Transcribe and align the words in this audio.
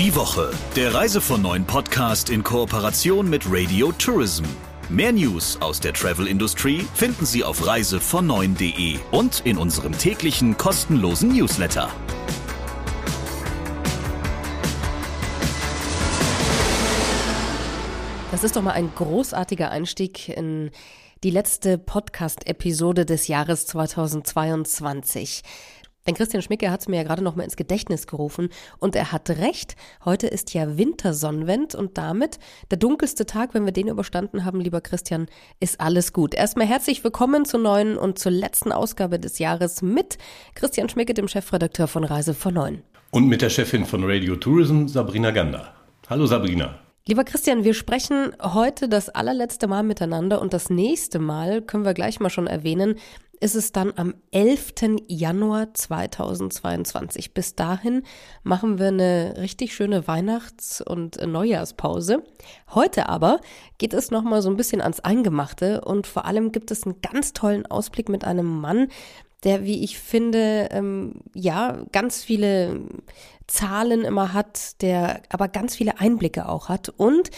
Die 0.00 0.16
Woche, 0.16 0.50
der 0.76 0.94
Reise 0.94 1.20
von 1.20 1.42
neuen 1.42 1.66
Podcast 1.66 2.30
in 2.30 2.42
Kooperation 2.42 3.28
mit 3.28 3.42
Radio 3.46 3.92
Tourism. 3.92 4.44
Mehr 4.88 5.12
News 5.12 5.60
aus 5.60 5.78
der 5.78 5.92
Travel-Industrie 5.92 6.86
finden 6.94 7.26
Sie 7.26 7.44
auf 7.44 7.60
reisevon9.de 7.60 8.98
und 9.10 9.42
in 9.44 9.58
unserem 9.58 9.92
täglichen 9.92 10.56
kostenlosen 10.56 11.36
Newsletter. 11.36 11.90
Das 18.30 18.42
ist 18.42 18.56
doch 18.56 18.62
mal 18.62 18.72
ein 18.72 18.90
großartiger 18.94 19.70
Einstieg 19.70 20.30
in 20.30 20.70
die 21.24 21.30
letzte 21.30 21.76
Podcast-Episode 21.76 23.04
des 23.04 23.28
Jahres 23.28 23.66
2022. 23.66 25.42
Denn 26.06 26.14
Christian 26.14 26.42
Schmicke 26.42 26.70
hat 26.70 26.80
es 26.80 26.88
mir 26.88 26.96
ja 26.96 27.02
gerade 27.02 27.22
noch 27.22 27.36
mal 27.36 27.42
ins 27.42 27.56
Gedächtnis 27.56 28.06
gerufen 28.06 28.48
und 28.78 28.96
er 28.96 29.12
hat 29.12 29.28
recht. 29.30 29.76
Heute 30.04 30.26
ist 30.26 30.54
ja 30.54 30.78
Wintersonnenwend 30.78 31.74
und 31.74 31.98
damit 31.98 32.38
der 32.70 32.78
dunkelste 32.78 33.26
Tag, 33.26 33.52
wenn 33.52 33.66
wir 33.66 33.72
den 33.72 33.88
überstanden 33.88 34.44
haben, 34.44 34.60
lieber 34.60 34.80
Christian, 34.80 35.26
ist 35.60 35.80
alles 35.80 36.12
gut. 36.12 36.34
Erstmal 36.34 36.66
herzlich 36.66 37.04
willkommen 37.04 37.44
zur 37.44 37.60
neuen 37.60 37.98
und 37.98 38.18
zur 38.18 38.32
letzten 38.32 38.72
Ausgabe 38.72 39.18
des 39.18 39.38
Jahres 39.38 39.82
mit 39.82 40.16
Christian 40.54 40.88
Schmicke, 40.88 41.12
dem 41.12 41.28
Chefredakteur 41.28 41.86
von 41.86 42.04
Reise 42.04 42.32
von 42.32 42.54
Neun. 42.54 42.82
Und 43.10 43.26
mit 43.28 43.42
der 43.42 43.50
Chefin 43.50 43.84
von 43.84 44.04
Radio 44.04 44.36
Tourism, 44.36 44.86
Sabrina 44.86 45.32
Gander. 45.32 45.74
Hallo 46.08 46.26
Sabrina. 46.26 46.78
Lieber 47.06 47.24
Christian, 47.24 47.64
wir 47.64 47.74
sprechen 47.74 48.32
heute 48.40 48.88
das 48.88 49.08
allerletzte 49.08 49.66
Mal 49.66 49.82
miteinander 49.82 50.40
und 50.40 50.52
das 50.52 50.70
nächste 50.70 51.18
Mal 51.18 51.60
können 51.60 51.84
wir 51.84 51.94
gleich 51.94 52.20
mal 52.20 52.30
schon 52.30 52.46
erwähnen, 52.46 52.96
ist 53.40 53.54
es 53.54 53.72
dann 53.72 53.92
am 53.96 54.14
11. 54.32 54.74
Januar 55.08 55.72
2022. 55.72 57.32
Bis 57.32 57.54
dahin 57.54 58.02
machen 58.42 58.78
wir 58.78 58.88
eine 58.88 59.34
richtig 59.38 59.74
schöne 59.74 60.06
Weihnachts- 60.06 60.82
und 60.82 61.26
Neujahrspause. 61.26 62.22
Heute 62.74 63.08
aber 63.08 63.40
geht 63.78 63.94
es 63.94 64.10
nochmal 64.10 64.42
so 64.42 64.50
ein 64.50 64.58
bisschen 64.58 64.82
ans 64.82 65.00
Eingemachte 65.00 65.80
und 65.80 66.06
vor 66.06 66.26
allem 66.26 66.52
gibt 66.52 66.70
es 66.70 66.84
einen 66.84 67.00
ganz 67.00 67.32
tollen 67.32 67.64
Ausblick 67.64 68.10
mit 68.10 68.24
einem 68.24 68.60
Mann, 68.60 68.88
der, 69.42 69.64
wie 69.64 69.82
ich 69.82 69.98
finde, 69.98 70.68
ähm, 70.70 71.14
ja, 71.34 71.82
ganz 71.92 72.22
viele 72.22 72.82
Zahlen 73.46 74.02
immer 74.02 74.32
hat, 74.34 74.80
der 74.82 75.22
aber 75.30 75.48
ganz 75.48 75.74
viele 75.74 75.98
Einblicke 75.98 76.46
auch 76.48 76.68
hat 76.68 76.90
und 76.90 77.30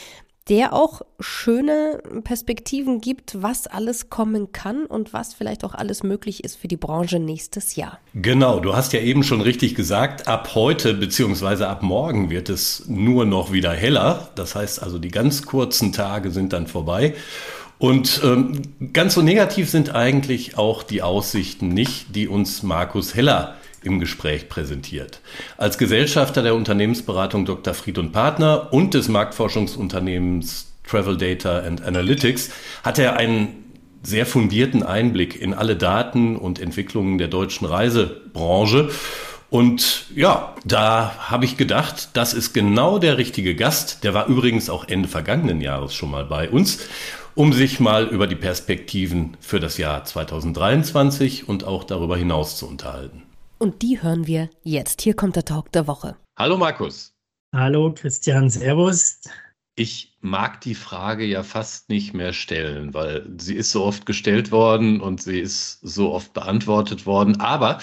der 0.48 0.72
auch 0.72 1.02
schöne 1.20 2.02
Perspektiven 2.24 3.00
gibt, 3.00 3.42
was 3.42 3.66
alles 3.66 4.10
kommen 4.10 4.52
kann 4.52 4.84
und 4.86 5.12
was 5.12 5.34
vielleicht 5.34 5.64
auch 5.64 5.74
alles 5.74 6.02
möglich 6.02 6.42
ist 6.42 6.56
für 6.56 6.68
die 6.68 6.76
Branche 6.76 7.18
nächstes 7.18 7.76
Jahr. 7.76 7.98
Genau, 8.14 8.58
du 8.60 8.74
hast 8.74 8.92
ja 8.92 9.00
eben 9.00 9.22
schon 9.22 9.40
richtig 9.40 9.74
gesagt, 9.74 10.26
ab 10.26 10.54
heute 10.54 10.94
bzw. 10.94 11.64
ab 11.64 11.82
morgen 11.82 12.30
wird 12.30 12.48
es 12.48 12.88
nur 12.88 13.24
noch 13.24 13.52
wieder 13.52 13.72
heller. 13.72 14.30
Das 14.34 14.54
heißt 14.54 14.82
also, 14.82 14.98
die 14.98 15.10
ganz 15.10 15.42
kurzen 15.42 15.92
Tage 15.92 16.30
sind 16.30 16.52
dann 16.52 16.66
vorbei. 16.66 17.14
Und 17.78 18.20
ähm, 18.24 18.62
ganz 18.92 19.14
so 19.14 19.22
negativ 19.22 19.68
sind 19.68 19.94
eigentlich 19.94 20.56
auch 20.56 20.84
die 20.84 21.02
Aussichten 21.02 21.68
nicht, 21.68 22.14
die 22.14 22.28
uns 22.28 22.62
Markus 22.62 23.14
Heller 23.14 23.56
im 23.84 24.00
Gespräch 24.00 24.48
präsentiert. 24.48 25.20
Als 25.56 25.78
Gesellschafter 25.78 26.42
der 26.42 26.54
Unternehmensberatung 26.54 27.44
Dr. 27.44 27.74
Fried 27.74 27.98
und 27.98 28.12
Partner 28.12 28.72
und 28.72 28.94
des 28.94 29.08
Marktforschungsunternehmens 29.08 30.72
Travel 30.84 31.16
Data 31.16 31.60
and 31.60 31.82
Analytics 31.82 32.50
hat 32.82 32.98
er 32.98 33.16
einen 33.16 33.62
sehr 34.02 34.26
fundierten 34.26 34.82
Einblick 34.82 35.40
in 35.40 35.54
alle 35.54 35.76
Daten 35.76 36.36
und 36.36 36.60
Entwicklungen 36.60 37.18
der 37.18 37.28
deutschen 37.28 37.66
Reisebranche. 37.66 38.90
Und 39.48 40.06
ja, 40.14 40.54
da 40.64 41.14
habe 41.30 41.44
ich 41.44 41.56
gedacht, 41.56 42.10
das 42.14 42.34
ist 42.34 42.52
genau 42.52 42.98
der 42.98 43.18
richtige 43.18 43.54
Gast. 43.54 44.02
Der 44.02 44.14
war 44.14 44.26
übrigens 44.26 44.70
auch 44.70 44.88
Ende 44.88 45.08
vergangenen 45.08 45.60
Jahres 45.60 45.94
schon 45.94 46.10
mal 46.10 46.24
bei 46.24 46.48
uns, 46.48 46.78
um 47.34 47.52
sich 47.52 47.78
mal 47.78 48.06
über 48.06 48.26
die 48.26 48.34
Perspektiven 48.34 49.36
für 49.40 49.60
das 49.60 49.78
Jahr 49.78 50.04
2023 50.04 51.48
und 51.48 51.64
auch 51.64 51.84
darüber 51.84 52.16
hinaus 52.16 52.56
zu 52.56 52.66
unterhalten. 52.66 53.22
Und 53.62 53.80
die 53.82 54.02
hören 54.02 54.26
wir 54.26 54.50
jetzt. 54.64 55.02
Hier 55.02 55.14
kommt 55.14 55.36
der 55.36 55.44
Talk 55.44 55.70
der 55.70 55.86
Woche. 55.86 56.16
Hallo 56.36 56.58
Markus. 56.58 57.14
Hallo 57.54 57.94
Christian, 57.94 58.50
Servus. 58.50 59.20
Ich 59.76 60.18
mag 60.20 60.60
die 60.62 60.74
Frage 60.74 61.24
ja 61.24 61.44
fast 61.44 61.88
nicht 61.88 62.12
mehr 62.12 62.32
stellen, 62.32 62.92
weil 62.92 63.24
sie 63.38 63.54
ist 63.54 63.70
so 63.70 63.84
oft 63.84 64.04
gestellt 64.04 64.50
worden 64.50 65.00
und 65.00 65.22
sie 65.22 65.38
ist 65.38 65.78
so 65.80 66.12
oft 66.12 66.32
beantwortet 66.32 67.06
worden. 67.06 67.38
Aber 67.38 67.78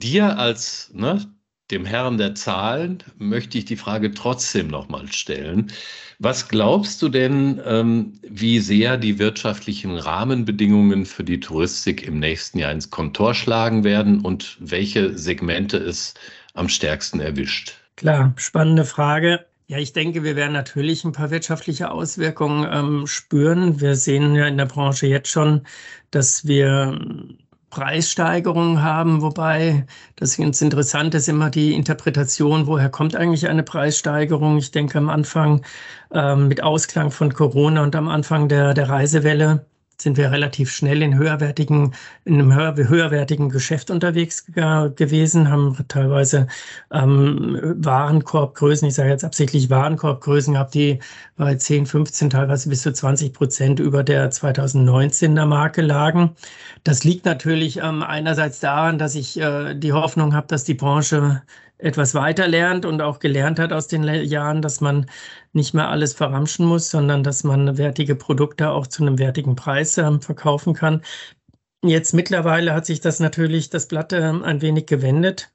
dir 0.00 0.38
als 0.38 0.90
ne, 0.94 1.30
dem 1.72 1.86
Herrn 1.86 2.18
der 2.18 2.34
Zahlen 2.34 3.02
möchte 3.18 3.58
ich 3.58 3.64
die 3.64 3.76
Frage 3.76 4.12
trotzdem 4.12 4.68
nochmal 4.68 5.10
stellen. 5.10 5.72
Was 6.18 6.48
glaubst 6.48 7.02
du 7.02 7.08
denn, 7.08 7.60
ähm, 7.66 8.12
wie 8.22 8.60
sehr 8.60 8.96
die 8.96 9.18
wirtschaftlichen 9.18 9.96
Rahmenbedingungen 9.96 11.06
für 11.06 11.24
die 11.24 11.40
Touristik 11.40 12.06
im 12.06 12.20
nächsten 12.20 12.58
Jahr 12.58 12.70
ins 12.70 12.90
Kontor 12.90 13.34
schlagen 13.34 13.82
werden 13.82 14.20
und 14.20 14.56
welche 14.60 15.18
Segmente 15.18 15.78
es 15.78 16.14
am 16.54 16.68
stärksten 16.68 17.18
erwischt? 17.18 17.74
Klar, 17.96 18.34
spannende 18.36 18.84
Frage. 18.84 19.46
Ja, 19.66 19.78
ich 19.78 19.94
denke, 19.94 20.22
wir 20.22 20.36
werden 20.36 20.52
natürlich 20.52 21.02
ein 21.04 21.12
paar 21.12 21.30
wirtschaftliche 21.30 21.90
Auswirkungen 21.90 22.68
ähm, 22.70 23.06
spüren. 23.06 23.80
Wir 23.80 23.96
sehen 23.96 24.34
ja 24.34 24.46
in 24.46 24.58
der 24.58 24.66
Branche 24.66 25.06
jetzt 25.06 25.30
schon, 25.30 25.62
dass 26.10 26.46
wir 26.46 27.00
Preissteigerungen 27.72 28.82
haben, 28.82 29.22
wobei 29.22 29.86
das 30.16 30.36
ganz 30.36 30.60
interessant 30.60 31.14
ist 31.14 31.28
immer 31.28 31.48
die 31.48 31.72
Interpretation, 31.72 32.66
woher 32.66 32.90
kommt 32.90 33.16
eigentlich 33.16 33.48
eine 33.48 33.62
Preissteigerung. 33.62 34.58
Ich 34.58 34.72
denke 34.72 34.98
am 34.98 35.08
Anfang 35.08 35.62
äh, 36.12 36.36
mit 36.36 36.62
Ausklang 36.62 37.10
von 37.10 37.32
Corona 37.32 37.82
und 37.82 37.96
am 37.96 38.08
Anfang 38.08 38.48
der, 38.48 38.74
der 38.74 38.90
Reisewelle 38.90 39.64
sind 40.02 40.16
wir 40.16 40.30
relativ 40.30 40.70
schnell 40.70 41.02
in 41.02 41.16
höherwertigen, 41.16 41.94
in 42.24 42.34
einem 42.34 42.54
höher, 42.54 42.74
höherwertigen 42.76 43.48
Geschäft 43.48 43.90
unterwegs 43.90 44.46
gewesen, 44.46 45.50
haben 45.50 45.76
teilweise 45.88 46.46
ähm, 46.92 47.58
Warenkorbgrößen, 47.76 48.88
ich 48.88 48.94
sage 48.94 49.10
jetzt 49.10 49.24
absichtlich 49.24 49.70
Warenkorbgrößen 49.70 50.54
gehabt, 50.54 50.74
die 50.74 50.98
bei 51.36 51.54
10, 51.54 51.86
15, 51.86 52.30
teilweise 52.30 52.68
bis 52.68 52.82
zu 52.82 52.92
20 52.92 53.32
Prozent 53.32 53.80
über 53.80 54.02
der 54.02 54.30
2019er 54.30 55.46
Marke 55.46 55.82
lagen. 55.82 56.36
Das 56.84 57.04
liegt 57.04 57.24
natürlich 57.24 57.78
ähm, 57.78 58.02
einerseits 58.02 58.60
daran, 58.60 58.98
dass 58.98 59.14
ich 59.14 59.38
äh, 59.40 59.74
die 59.74 59.92
Hoffnung 59.92 60.34
habe, 60.34 60.46
dass 60.48 60.64
die 60.64 60.74
Branche 60.74 61.42
etwas 61.78 62.14
weiter 62.14 62.46
lernt 62.48 62.84
und 62.84 63.02
auch 63.02 63.18
gelernt 63.18 63.58
hat 63.58 63.72
aus 63.72 63.88
den 63.88 64.04
Jahren, 64.04 64.62
dass 64.62 64.80
man 64.80 65.06
nicht 65.52 65.74
mehr 65.74 65.88
alles 65.88 66.14
verramschen 66.14 66.66
muss, 66.66 66.90
sondern 66.90 67.22
dass 67.24 67.44
man 67.44 67.76
wertige 67.78 68.14
Produkte 68.14 68.70
auch 68.70 68.86
zu 68.86 69.02
einem 69.02 69.18
wertigen 69.18 69.56
Preis 69.56 69.98
äh, 69.98 70.20
verkaufen 70.20 70.74
kann. 70.74 71.02
Jetzt 71.84 72.14
mittlerweile 72.14 72.74
hat 72.74 72.86
sich 72.86 73.00
das 73.00 73.18
natürlich 73.20 73.70
das 73.70 73.88
Blatt 73.88 74.12
äh, 74.12 74.22
ein 74.22 74.62
wenig 74.62 74.86
gewendet 74.86 75.52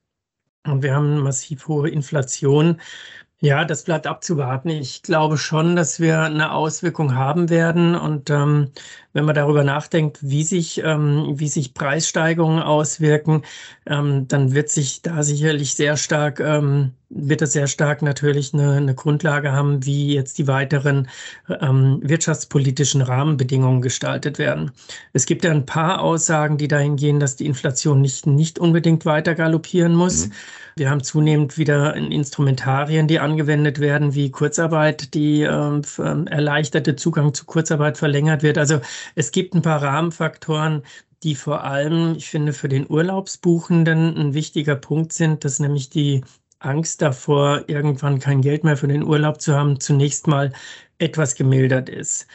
und 0.66 0.84
wir 0.84 0.94
haben 0.94 1.20
massiv 1.20 1.68
hohe 1.68 1.90
Inflation. 1.90 2.82
Ja, 3.40 3.66
das 3.66 3.84
bleibt 3.84 4.08
abzuwarten. 4.08 4.70
Ich 4.70 5.04
glaube 5.04 5.38
schon, 5.38 5.76
dass 5.76 6.00
wir 6.00 6.22
eine 6.22 6.52
Auswirkung 6.54 7.14
haben 7.14 7.50
werden. 7.52 7.94
Und 7.96 8.32
ähm, 8.32 8.72
wenn 9.14 9.26
man 9.26 9.36
darüber 9.36 9.64
nachdenkt, 9.64 10.18
wie 10.24 10.44
sich, 10.44 10.82
ähm, 10.84 11.34
wie 11.38 11.48
sich 11.48 11.76
Preissteigerungen 11.76 12.64
auswirken, 12.64 13.44
ähm, 13.86 14.28
dann 14.28 14.56
wird 14.56 14.70
sich 14.70 15.04
da 15.04 15.22
sicherlich 15.22 15.76
sehr 15.76 15.98
stark, 15.98 16.40
ähm, 16.40 16.94
wird 17.10 17.42
es 17.42 17.54
sehr 17.54 17.68
stark 17.68 18.02
natürlich 18.02 18.54
eine, 18.54 18.74
eine 18.74 18.94
Grundlage 18.94 19.54
haben, 19.54 19.86
wie 19.86 20.14
jetzt 20.14 20.38
die 20.38 20.48
weiteren 20.48 21.08
ähm, 21.62 22.00
wirtschaftspolitischen 22.04 23.02
Rahmenbedingungen 23.02 23.82
gestaltet 23.82 24.40
werden. 24.40 24.72
Es 25.14 25.26
gibt 25.26 25.46
ja 25.46 25.52
ein 25.52 25.66
paar 25.66 26.02
Aussagen, 26.02 26.58
die 26.58 26.68
dahin 26.68 26.98
gehen, 26.98 27.20
dass 27.20 27.38
die 27.38 27.46
Inflation 27.46 28.02
nicht, 28.02 28.28
nicht 28.28 28.60
unbedingt 28.60 29.06
weiter 29.06 29.36
galoppieren 29.36 29.96
muss. 29.96 30.28
Mhm. 30.28 30.32
Wir 30.76 30.90
haben 30.90 31.02
zunehmend 31.02 31.58
wieder 31.58 31.96
Instrumentarien, 31.96 33.08
die 33.08 33.20
angewendet 33.20 33.80
werden, 33.80 34.14
wie 34.14 34.30
Kurzarbeit, 34.30 35.14
die 35.14 35.42
äh, 35.42 35.82
erleichterte 36.30 36.96
Zugang 36.96 37.34
zu 37.34 37.46
Kurzarbeit 37.46 37.98
verlängert 37.98 38.44
wird. 38.44 38.58
Also 38.58 38.82
es 39.16 39.32
gibt 39.32 39.56
ein 39.56 39.62
paar 39.62 39.82
Rahmenfaktoren, 39.82 40.84
die 41.24 41.36
vor 41.36 41.64
allem, 41.64 42.16
ich 42.16 42.30
finde, 42.30 42.54
für 42.54 42.70
den 42.70 42.88
Urlaubsbuchenden 42.88 44.16
ein 44.18 44.34
wichtiger 44.34 44.76
Punkt 44.76 45.14
sind, 45.14 45.46
dass 45.46 45.60
nämlich 45.60 45.90
die 45.90 46.22
Angst 46.60 47.02
davor, 47.02 47.64
irgendwann 47.68 48.20
kein 48.20 48.42
Geld 48.42 48.64
mehr 48.64 48.78
für 48.78 48.88
den 48.88 49.04
Urlaub 49.04 49.42
zu 49.42 49.56
haben, 49.56 49.80
zunächst 49.80 50.28
mal 50.28 50.52
etwas 51.00 51.36
gemildert 51.36 51.90
ist. 51.90 52.28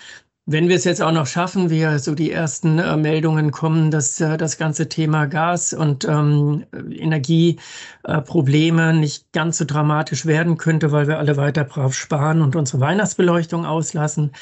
Wenn 0.45 0.69
wir 0.69 0.75
es 0.75 0.83
jetzt 0.83 1.01
auch 1.01 1.13
noch 1.13 1.29
schaffen, 1.29 1.71
wie 1.71 1.87
so 2.01 2.17
die 2.17 2.33
ersten 2.33 2.81
äh, 2.81 2.97
Meldungen 2.97 3.53
kommen, 3.53 3.93
dass 3.93 4.21
äh, 4.21 4.37
das 4.37 4.59
ganze 4.59 4.89
Thema 4.89 5.27
Gas 5.27 5.73
und 5.73 6.05
ähm, 6.05 6.65
Energieprobleme 6.73 8.91
äh, 8.91 8.93
nicht 8.93 9.33
ganz 9.33 9.59
so 9.59 9.65
dramatisch 9.65 10.27
werden 10.27 10.59
könnte, 10.59 10.91
weil 10.91 11.07
wir 11.07 11.19
alle 11.19 11.37
weiter 11.37 11.63
brav 11.63 11.95
sparen 11.95 12.43
und 12.43 12.57
unsere 12.57 12.81
Weihnachtsbeleuchtung 12.81 13.65
auslassen, 13.65 14.33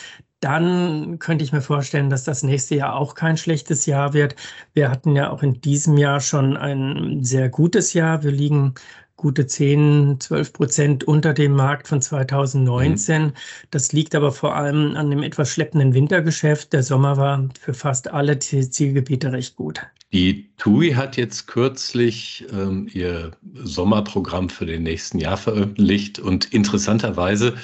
dann 0.40 1.18
könnte 1.18 1.44
ich 1.44 1.52
mir 1.52 1.60
vorstellen, 1.60 2.08
dass 2.08 2.24
das 2.24 2.42
nächste 2.42 2.76
Jahr 2.76 2.96
auch 2.96 3.14
kein 3.14 3.36
schlechtes 3.36 3.84
Jahr 3.84 4.14
wird. 4.14 4.36
Wir 4.72 4.90
hatten 4.90 5.14
ja 5.14 5.30
auch 5.30 5.42
in 5.42 5.60
diesem 5.60 5.98
Jahr 5.98 6.20
schon 6.20 6.56
ein 6.56 7.22
sehr 7.22 7.50
gutes 7.50 7.92
Jahr. 7.92 8.22
Wir 8.22 8.32
liegen 8.32 8.74
gute 9.20 9.46
10, 9.46 10.18
12 10.18 10.52
Prozent 10.54 11.04
unter 11.04 11.34
dem 11.34 11.52
Markt 11.52 11.88
von 11.88 12.00
2019. 12.00 13.22
Mhm. 13.22 13.32
Das 13.70 13.92
liegt 13.92 14.14
aber 14.14 14.32
vor 14.32 14.56
allem 14.56 14.96
an 14.96 15.10
dem 15.10 15.22
etwas 15.22 15.52
schleppenden 15.52 15.92
Wintergeschäft. 15.92 16.72
Der 16.72 16.82
Sommer 16.82 17.18
war 17.18 17.46
für 17.60 17.74
fast 17.74 18.10
alle 18.10 18.38
Zielgebiete 18.38 19.30
recht 19.30 19.56
gut. 19.56 19.82
Die 20.14 20.48
TUI 20.56 20.92
hat 20.92 21.18
jetzt 21.18 21.46
kürzlich 21.46 22.46
ähm, 22.50 22.88
ihr 22.92 23.32
Sommerprogramm 23.54 24.48
für 24.48 24.64
den 24.64 24.84
nächsten 24.84 25.18
Jahr 25.18 25.36
veröffentlicht 25.36 26.18
und 26.18 26.46
interessanterweise 26.54 27.54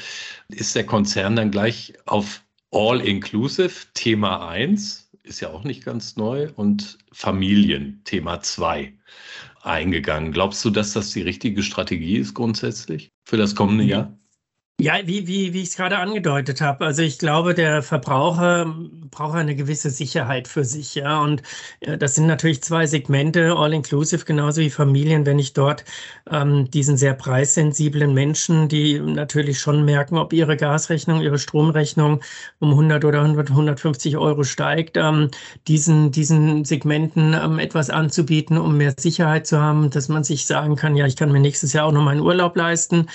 ist 0.48 0.76
der 0.76 0.84
Konzern 0.84 1.36
dann 1.36 1.50
gleich 1.50 1.94
auf 2.04 2.42
All-Inclusive 2.70 3.86
Thema 3.94 4.46
1, 4.46 5.10
ist 5.22 5.40
ja 5.40 5.48
auch 5.48 5.64
nicht 5.64 5.84
ganz 5.84 6.16
neu, 6.16 6.50
und 6.54 6.98
Familien 7.12 8.02
Thema 8.04 8.40
2 8.42 8.92
eingegangen. 9.66 10.32
Glaubst 10.32 10.64
du, 10.64 10.70
dass 10.70 10.92
das 10.92 11.10
die 11.10 11.22
richtige 11.22 11.62
Strategie 11.62 12.16
ist 12.16 12.34
grundsätzlich 12.34 13.12
für 13.24 13.36
das 13.36 13.54
kommende 13.54 13.84
Jahr? 13.84 14.18
Ja, 14.78 14.98
wie, 15.06 15.26
wie, 15.26 15.54
wie 15.54 15.62
ich 15.62 15.70
es 15.70 15.76
gerade 15.76 15.96
angedeutet 15.96 16.60
habe. 16.60 16.84
Also 16.84 17.00
ich 17.00 17.18
glaube, 17.18 17.54
der 17.54 17.82
Verbraucher 17.82 18.66
braucht 19.10 19.34
eine 19.36 19.56
gewisse 19.56 19.88
Sicherheit 19.88 20.48
für 20.48 20.66
sich, 20.66 20.94
ja. 20.94 21.18
Und 21.22 21.42
äh, 21.80 21.96
das 21.96 22.14
sind 22.14 22.26
natürlich 22.26 22.62
zwei 22.62 22.86
Segmente, 22.86 23.56
all-inclusive, 23.56 24.26
genauso 24.26 24.60
wie 24.60 24.68
Familien, 24.68 25.24
wenn 25.24 25.38
ich 25.38 25.54
dort 25.54 25.86
ähm, 26.30 26.70
diesen 26.70 26.98
sehr 26.98 27.14
preissensiblen 27.14 28.12
Menschen, 28.12 28.68
die 28.68 29.00
natürlich 29.00 29.60
schon 29.60 29.82
merken, 29.86 30.18
ob 30.18 30.34
ihre 30.34 30.58
Gasrechnung, 30.58 31.22
ihre 31.22 31.38
Stromrechnung 31.38 32.20
um 32.58 32.70
100 32.72 33.02
oder 33.06 33.22
100, 33.22 33.48
150 33.48 34.18
Euro 34.18 34.44
steigt, 34.44 34.98
ähm, 34.98 35.30
diesen, 35.68 36.10
diesen 36.10 36.66
Segmenten 36.66 37.32
ähm, 37.32 37.58
etwas 37.58 37.88
anzubieten, 37.88 38.58
um 38.58 38.76
mehr 38.76 38.92
Sicherheit 38.98 39.46
zu 39.46 39.58
haben, 39.58 39.88
dass 39.88 40.08
man 40.10 40.22
sich 40.22 40.44
sagen 40.44 40.76
kann, 40.76 40.96
ja, 40.96 41.06
ich 41.06 41.16
kann 41.16 41.32
mir 41.32 41.40
nächstes 41.40 41.72
Jahr 41.72 41.86
auch 41.86 41.92
noch 41.92 42.02
meinen 42.02 42.20
Urlaub 42.20 42.54
leisten. 42.56 43.08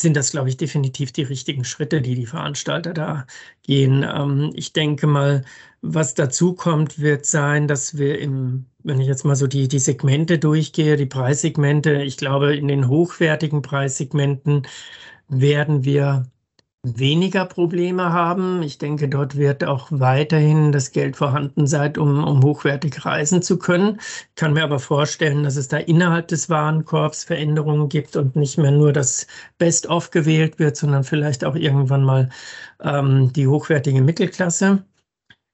Sind 0.00 0.16
das, 0.16 0.30
glaube 0.30 0.48
ich, 0.48 0.56
definitiv 0.56 1.12
die 1.12 1.24
richtigen 1.24 1.62
Schritte, 1.64 2.00
die 2.00 2.14
die 2.14 2.24
Veranstalter 2.24 2.94
da 2.94 3.26
gehen. 3.62 4.02
Ähm, 4.02 4.50
ich 4.54 4.72
denke 4.72 5.06
mal, 5.06 5.44
was 5.82 6.14
dazu 6.14 6.54
kommt, 6.54 6.98
wird 7.00 7.26
sein, 7.26 7.68
dass 7.68 7.98
wir 7.98 8.18
im, 8.18 8.64
wenn 8.82 8.98
ich 9.00 9.06
jetzt 9.06 9.24
mal 9.24 9.36
so 9.36 9.46
die, 9.46 9.68
die 9.68 9.78
Segmente 9.78 10.38
durchgehe, 10.38 10.96
die 10.96 11.04
Preissegmente, 11.06 12.02
ich 12.02 12.16
glaube, 12.16 12.56
in 12.56 12.68
den 12.68 12.88
hochwertigen 12.88 13.60
Preissegmenten 13.60 14.66
werden 15.28 15.84
wir 15.84 16.26
weniger 16.82 17.44
Probleme 17.44 18.12
haben. 18.12 18.62
Ich 18.62 18.78
denke, 18.78 19.08
dort 19.08 19.36
wird 19.36 19.64
auch 19.64 19.88
weiterhin 19.90 20.72
das 20.72 20.92
Geld 20.92 21.16
vorhanden 21.16 21.66
sein, 21.66 21.96
um, 21.98 22.24
um 22.24 22.42
hochwertig 22.42 23.04
reisen 23.04 23.42
zu 23.42 23.58
können. 23.58 24.00
Ich 24.00 24.34
kann 24.36 24.54
mir 24.54 24.64
aber 24.64 24.78
vorstellen, 24.78 25.42
dass 25.44 25.56
es 25.56 25.68
da 25.68 25.76
innerhalb 25.76 26.28
des 26.28 26.48
Warenkorbs 26.48 27.24
Veränderungen 27.24 27.88
gibt 27.90 28.16
und 28.16 28.34
nicht 28.36 28.56
mehr 28.56 28.70
nur 28.70 28.92
das 28.94 29.26
Best-of 29.58 30.10
gewählt 30.10 30.58
wird, 30.58 30.76
sondern 30.76 31.04
vielleicht 31.04 31.44
auch 31.44 31.54
irgendwann 31.54 32.04
mal 32.04 32.30
ähm, 32.82 33.32
die 33.34 33.46
hochwertige 33.46 34.00
Mittelklasse. 34.00 34.82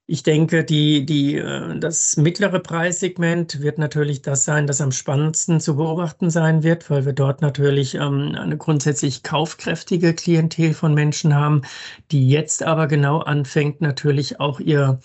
Ich 0.09 0.23
denke, 0.23 0.63
die, 0.63 1.05
die, 1.05 1.35
äh, 1.35 1.77
das 1.79 2.15
mittlere 2.15 2.59
Preissegment 2.59 3.61
wird 3.61 3.77
natürlich 3.77 4.21
das 4.21 4.45
sein, 4.45 4.65
das 4.65 4.79
am 4.79 4.93
spannendsten 4.93 5.59
zu 5.59 5.75
beobachten 5.75 6.29
sein 6.29 6.63
wird, 6.63 6.89
weil 6.89 7.05
wir 7.05 7.11
dort 7.11 7.41
natürlich 7.41 7.95
ähm, 7.95 8.33
eine 8.39 8.55
grundsätzlich 8.57 9.21
kaufkräftige 9.23 10.13
Klientel 10.13 10.73
von 10.73 10.93
Menschen 10.93 11.35
haben, 11.35 11.63
die 12.11 12.29
jetzt 12.29 12.63
aber 12.63 12.87
genau 12.87 13.19
anfängt, 13.19 13.81
natürlich 13.81 14.39
auch 14.39 14.61
ihr 14.61 14.99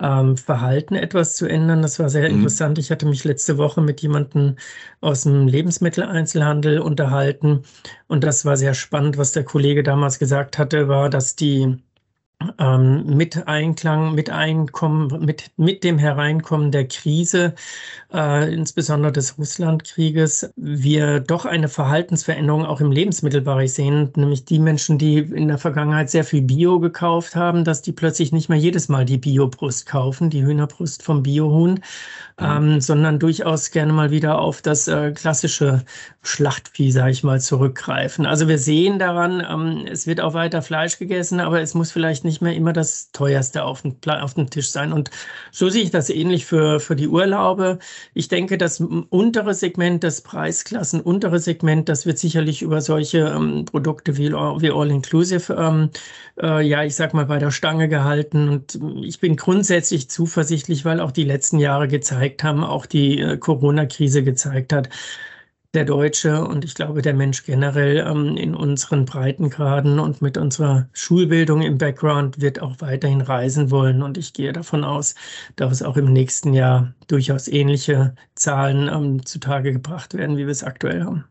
ähm, 0.00 0.36
Verhalten 0.36 0.96
etwas 0.96 1.36
zu 1.36 1.46
ändern. 1.46 1.82
Das 1.82 2.00
war 2.00 2.08
sehr 2.08 2.28
mhm. 2.28 2.36
interessant. 2.36 2.78
Ich 2.78 2.90
hatte 2.90 3.06
mich 3.06 3.22
letzte 3.22 3.58
Woche 3.58 3.80
mit 3.80 4.00
jemandem 4.00 4.56
aus 5.00 5.22
dem 5.22 5.46
Lebensmitteleinzelhandel 5.46 6.80
unterhalten 6.80 7.62
und 8.08 8.24
das 8.24 8.44
war 8.44 8.56
sehr 8.56 8.74
spannend. 8.74 9.18
Was 9.18 9.32
der 9.32 9.44
Kollege 9.44 9.84
damals 9.84 10.18
gesagt 10.18 10.58
hatte, 10.58 10.88
war, 10.88 11.10
dass 11.10 11.36
die 11.36 11.78
ähm, 12.58 13.16
mit 13.16 13.48
Einklang, 13.48 14.14
mit 14.14 14.30
Einkommen, 14.30 15.24
mit, 15.24 15.50
mit 15.56 15.82
dem 15.82 15.98
Hereinkommen 15.98 16.70
der 16.70 16.86
Krise, 16.86 17.54
äh, 18.12 18.52
insbesondere 18.52 19.10
des 19.10 19.38
Russlandkrieges, 19.38 20.52
wir 20.56 21.18
doch 21.18 21.46
eine 21.46 21.68
Verhaltensveränderung 21.68 22.64
auch 22.64 22.80
im 22.80 22.92
Lebensmittelbereich 22.92 23.72
sehen, 23.72 24.12
nämlich 24.14 24.44
die 24.44 24.60
Menschen, 24.60 24.98
die 24.98 25.18
in 25.18 25.48
der 25.48 25.58
Vergangenheit 25.58 26.10
sehr 26.10 26.24
viel 26.24 26.42
Bio 26.42 26.78
gekauft 26.78 27.34
haben, 27.34 27.64
dass 27.64 27.82
die 27.82 27.92
plötzlich 27.92 28.30
nicht 28.30 28.48
mehr 28.48 28.58
jedes 28.58 28.88
Mal 28.88 29.04
die 29.04 29.18
Biobrust 29.18 29.86
kaufen, 29.86 30.30
die 30.30 30.44
Hühnerbrust 30.44 31.02
vom 31.02 31.24
Biohuhn, 31.24 31.80
ähm, 32.38 32.80
sondern 32.80 33.18
durchaus 33.18 33.72
gerne 33.72 33.92
mal 33.92 34.12
wieder 34.12 34.38
auf 34.38 34.62
das 34.62 34.86
äh, 34.86 35.10
klassische 35.10 35.84
Schlachtvieh, 36.22 36.92
sage 36.92 37.10
ich 37.10 37.24
mal, 37.24 37.40
zurückgreifen. 37.40 38.26
Also 38.26 38.46
wir 38.46 38.58
sehen 38.58 38.98
daran, 39.00 39.44
ähm, 39.48 39.86
es 39.90 40.06
wird 40.06 40.20
auch 40.20 40.34
weiter 40.34 40.62
Fleisch 40.62 40.98
gegessen, 40.98 41.40
aber 41.40 41.60
es 41.60 41.74
muss 41.74 41.90
vielleicht 41.90 42.24
nicht 42.28 42.42
mehr 42.42 42.54
immer 42.54 42.72
das 42.72 43.10
teuerste 43.12 43.64
auf 43.64 43.82
dem, 43.82 43.96
auf 44.06 44.34
dem 44.34 44.50
Tisch 44.50 44.70
sein. 44.70 44.92
Und 44.92 45.10
so 45.50 45.68
sehe 45.68 45.82
ich 45.82 45.90
das 45.90 46.10
ähnlich 46.10 46.46
für, 46.46 46.78
für 46.78 46.94
die 46.94 47.08
Urlaube. 47.08 47.78
Ich 48.14 48.28
denke, 48.28 48.58
das 48.58 48.80
untere 48.80 49.54
Segment, 49.54 50.04
das 50.04 50.20
Preisklassen 50.20 51.00
untere 51.00 51.40
Segment, 51.40 51.88
das 51.88 52.06
wird 52.06 52.18
sicherlich 52.18 52.62
über 52.62 52.80
solche 52.80 53.18
ähm, 53.18 53.64
Produkte 53.64 54.16
wie, 54.16 54.30
wie 54.30 54.70
All 54.70 54.90
Inclusive, 54.90 55.52
ähm, 55.54 55.90
äh, 56.40 56.66
ja, 56.66 56.84
ich 56.84 56.94
sag 56.94 57.14
mal, 57.14 57.26
bei 57.26 57.38
der 57.38 57.50
Stange 57.50 57.88
gehalten. 57.88 58.48
Und 58.48 58.78
ich 59.02 59.20
bin 59.20 59.36
grundsätzlich 59.36 60.10
zuversichtlich, 60.10 60.84
weil 60.84 61.00
auch 61.00 61.12
die 61.12 61.24
letzten 61.24 61.58
Jahre 61.58 61.88
gezeigt 61.88 62.44
haben, 62.44 62.62
auch 62.62 62.86
die 62.86 63.20
äh, 63.20 63.36
Corona-Krise 63.38 64.22
gezeigt 64.22 64.72
hat, 64.72 64.88
der 65.74 65.84
Deutsche 65.84 66.46
und 66.46 66.64
ich 66.64 66.74
glaube 66.74 67.02
der 67.02 67.12
Mensch 67.12 67.44
generell 67.44 67.98
ähm, 67.98 68.36
in 68.36 68.54
unseren 68.54 69.04
Breitengraden 69.04 69.98
und 69.98 70.22
mit 70.22 70.38
unserer 70.38 70.88
Schulbildung 70.92 71.60
im 71.60 71.76
Background 71.76 72.40
wird 72.40 72.60
auch 72.60 72.76
weiterhin 72.80 73.20
reisen 73.20 73.70
wollen. 73.70 74.02
Und 74.02 74.16
ich 74.16 74.32
gehe 74.32 74.52
davon 74.52 74.82
aus, 74.82 75.14
dass 75.56 75.82
auch 75.82 75.96
im 75.98 76.12
nächsten 76.12 76.54
Jahr 76.54 76.94
durchaus 77.06 77.48
ähnliche 77.48 78.14
Zahlen 78.34 78.88
ähm, 78.88 79.26
zutage 79.26 79.72
gebracht 79.72 80.14
werden, 80.14 80.38
wie 80.38 80.46
wir 80.46 80.52
es 80.52 80.64
aktuell 80.64 81.04
haben. 81.04 81.24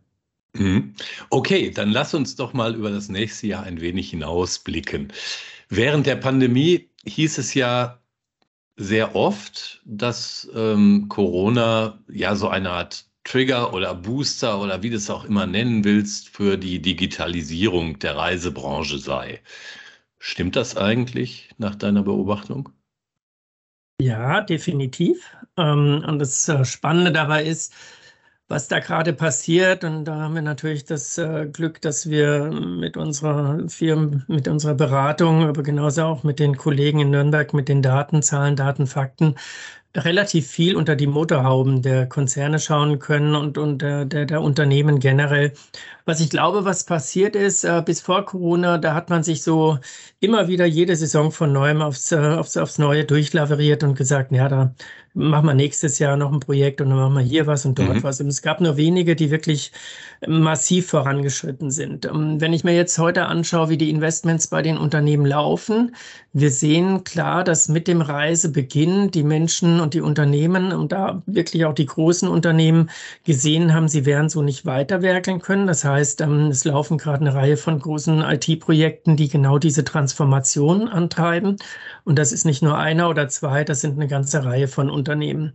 Mhm. 0.53 0.93
Okay, 1.29 1.71
dann 1.71 1.89
lass 1.89 2.13
uns 2.13 2.35
doch 2.35 2.53
mal 2.53 2.75
über 2.75 2.91
das 2.91 3.09
nächste 3.09 3.47
Jahr 3.47 3.63
ein 3.63 3.81
wenig 3.81 4.11
hinausblicken. 4.11 5.11
Während 5.69 6.05
der 6.05 6.15
Pandemie 6.15 6.89
hieß 7.05 7.39
es 7.39 7.53
ja 7.55 7.99
sehr 8.75 9.15
oft, 9.15 9.81
dass 9.85 10.47
ähm, 10.55 11.07
Corona 11.09 11.99
ja 12.07 12.35
so 12.35 12.49
eine 12.49 12.69
Art 12.69 13.06
Trigger 13.27 13.73
oder 13.73 13.93
Booster 13.93 14.61
oder 14.61 14.81
wie 14.83 14.89
du 14.89 14.95
es 14.95 15.09
auch 15.09 15.25
immer 15.25 15.45
nennen 15.45 15.83
willst, 15.83 16.29
für 16.29 16.57
die 16.57 16.81
Digitalisierung 16.81 17.99
der 17.99 18.15
Reisebranche 18.15 18.97
sei. 18.99 19.41
Stimmt 20.17 20.55
das 20.55 20.77
eigentlich 20.77 21.49
nach 21.57 21.75
deiner 21.75 22.03
Beobachtung? 22.03 22.69
Ja, 24.01 24.41
definitiv. 24.41 25.35
Ähm, 25.57 26.03
und 26.07 26.19
das 26.19 26.47
äh, 26.47 26.63
Spannende 26.63 27.11
dabei 27.11 27.43
ist, 27.43 27.73
was 28.47 28.69
da 28.69 28.79
gerade 28.79 29.11
passiert. 29.11 29.83
Und 29.83 30.05
da 30.05 30.21
haben 30.21 30.35
wir 30.35 30.41
natürlich 30.41 30.85
das 30.85 31.17
äh, 31.17 31.47
Glück, 31.51 31.81
dass 31.81 32.09
wir 32.09 32.45
mit 32.45 32.95
unserer 32.95 33.67
Firma, 33.67 34.23
mit 34.27 34.47
unserer 34.47 34.75
Beratung, 34.75 35.47
aber 35.47 35.63
genauso 35.63 36.03
auch 36.03 36.23
mit 36.23 36.39
den 36.39 36.55
Kollegen 36.55 36.99
in 36.99 37.09
Nürnberg, 37.09 37.53
mit 37.53 37.67
den 37.67 37.81
Datenzahlen, 37.81 38.55
Datenfakten 38.55 39.35
relativ 39.95 40.47
viel 40.47 40.75
unter 40.75 40.95
die 40.95 41.07
Motorhauben 41.07 41.81
der 41.81 42.07
Konzerne 42.07 42.59
schauen 42.59 42.99
können 42.99 43.35
und, 43.35 43.57
und 43.57 43.81
der, 43.81 44.05
der, 44.05 44.25
der 44.25 44.41
Unternehmen 44.41 44.99
generell. 44.99 45.53
Was 46.07 46.21
ich 46.21 46.29
glaube, 46.29 46.63
was 46.63 46.85
passiert 46.85 47.35
ist, 47.35 47.65
äh, 47.65 47.83
bis 47.85 47.99
vor 47.99 48.23
Corona, 48.23 48.77
da 48.77 48.93
hat 48.93 49.09
man 49.09 49.23
sich 49.23 49.43
so 49.43 49.77
immer 50.21 50.47
wieder 50.47 50.65
jede 50.65 50.95
Saison 50.95 51.33
von 51.33 51.51
neuem 51.51 51.81
aufs, 51.81 52.13
äh, 52.13 52.17
aufs, 52.17 52.55
aufs 52.55 52.77
Neue 52.77 53.03
durchlaveriert 53.03 53.83
und 53.83 53.95
gesagt, 53.95 54.31
ja, 54.31 54.47
da 54.47 54.73
machen 55.17 55.47
wir 55.47 55.53
nächstes 55.53 55.99
Jahr 55.99 56.15
noch 56.15 56.31
ein 56.31 56.39
Projekt 56.39 56.79
und 56.79 56.89
dann 56.89 56.99
machen 56.99 57.15
wir 57.15 57.21
hier 57.21 57.47
was 57.47 57.65
und 57.65 57.77
dort 57.77 57.95
mhm. 57.95 58.03
was. 58.03 58.21
Und 58.21 58.27
es 58.27 58.41
gab 58.41 58.61
nur 58.61 58.77
wenige, 58.77 59.15
die 59.15 59.31
wirklich 59.31 59.71
massiv 60.27 60.87
vorangeschritten 60.87 61.71
sind. 61.71 62.05
Ähm, 62.05 62.39
wenn 62.39 62.53
ich 62.53 62.63
mir 62.63 62.75
jetzt 62.75 62.97
heute 62.99 63.25
anschaue, 63.25 63.69
wie 63.69 63.77
die 63.77 63.89
Investments 63.89 64.47
bei 64.47 64.61
den 64.61 64.77
Unternehmen 64.77 65.25
laufen, 65.25 65.95
wir 66.33 66.51
sehen 66.51 67.03
klar, 67.03 67.43
dass 67.43 67.67
mit 67.67 67.87
dem 67.87 68.01
Reisebeginn 68.01 69.09
die 69.09 69.23
Menschen 69.23 69.79
und 69.79 69.95
die 69.95 70.01
Unternehmen 70.01 70.71
und 70.71 70.91
da 70.91 71.23
wirklich 71.25 71.65
auch 71.65 71.73
die 71.73 71.87
großen 71.87 72.27
Unternehmen 72.27 72.89
gesehen 73.23 73.73
haben, 73.73 73.87
sie 73.87 74.05
werden 74.05 74.29
so 74.29 74.43
nicht 74.43 74.65
weiterwerkeln 74.65 75.41
können. 75.41 75.65
Das 75.65 75.83
heißt, 75.83 75.96
ähm, 76.21 76.47
es 76.47 76.63
laufen 76.65 76.97
gerade 76.97 77.21
eine 77.21 77.33
Reihe 77.33 77.57
von 77.57 77.79
großen 77.79 78.21
IT-Projekten, 78.21 79.15
die 79.17 79.27
genau 79.29 79.57
diese 79.59 79.83
Transformation 79.83 80.87
antreiben. 80.87 81.57
Und 82.03 82.17
das 82.19 82.31
ist 82.31 82.45
nicht 82.45 82.61
nur 82.61 82.77
einer 82.77 83.09
oder 83.09 83.27
zwei, 83.29 83.63
das 83.63 83.81
sind 83.81 83.93
eine 83.95 84.07
ganze 84.07 84.43
Reihe 84.45 84.67
von 84.67 84.89
Unternehmen. 84.89 85.53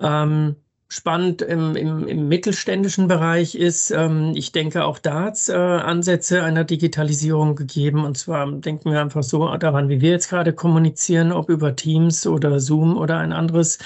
Ähm, 0.00 0.56
spannend 0.88 1.42
im, 1.42 1.74
im, 1.74 2.06
im 2.06 2.28
mittelständischen 2.28 3.08
Bereich 3.08 3.56
ist. 3.56 3.90
Ähm, 3.90 4.32
ich 4.36 4.52
denke, 4.52 4.84
auch 4.84 4.98
da 4.98 5.24
hat 5.24 5.34
es 5.34 5.48
äh, 5.48 5.54
Ansätze 5.54 6.44
einer 6.44 6.62
Digitalisierung 6.62 7.56
gegeben. 7.56 8.04
Und 8.04 8.16
zwar 8.16 8.50
denken 8.52 8.92
wir 8.92 9.00
einfach 9.00 9.24
so 9.24 9.56
daran, 9.56 9.88
wie 9.88 10.00
wir 10.00 10.10
jetzt 10.10 10.30
gerade 10.30 10.52
kommunizieren, 10.52 11.32
ob 11.32 11.48
über 11.50 11.74
Teams 11.74 12.26
oder 12.26 12.60
Zoom 12.60 12.96
oder 12.96 13.18
ein 13.18 13.32
anderes 13.32 13.78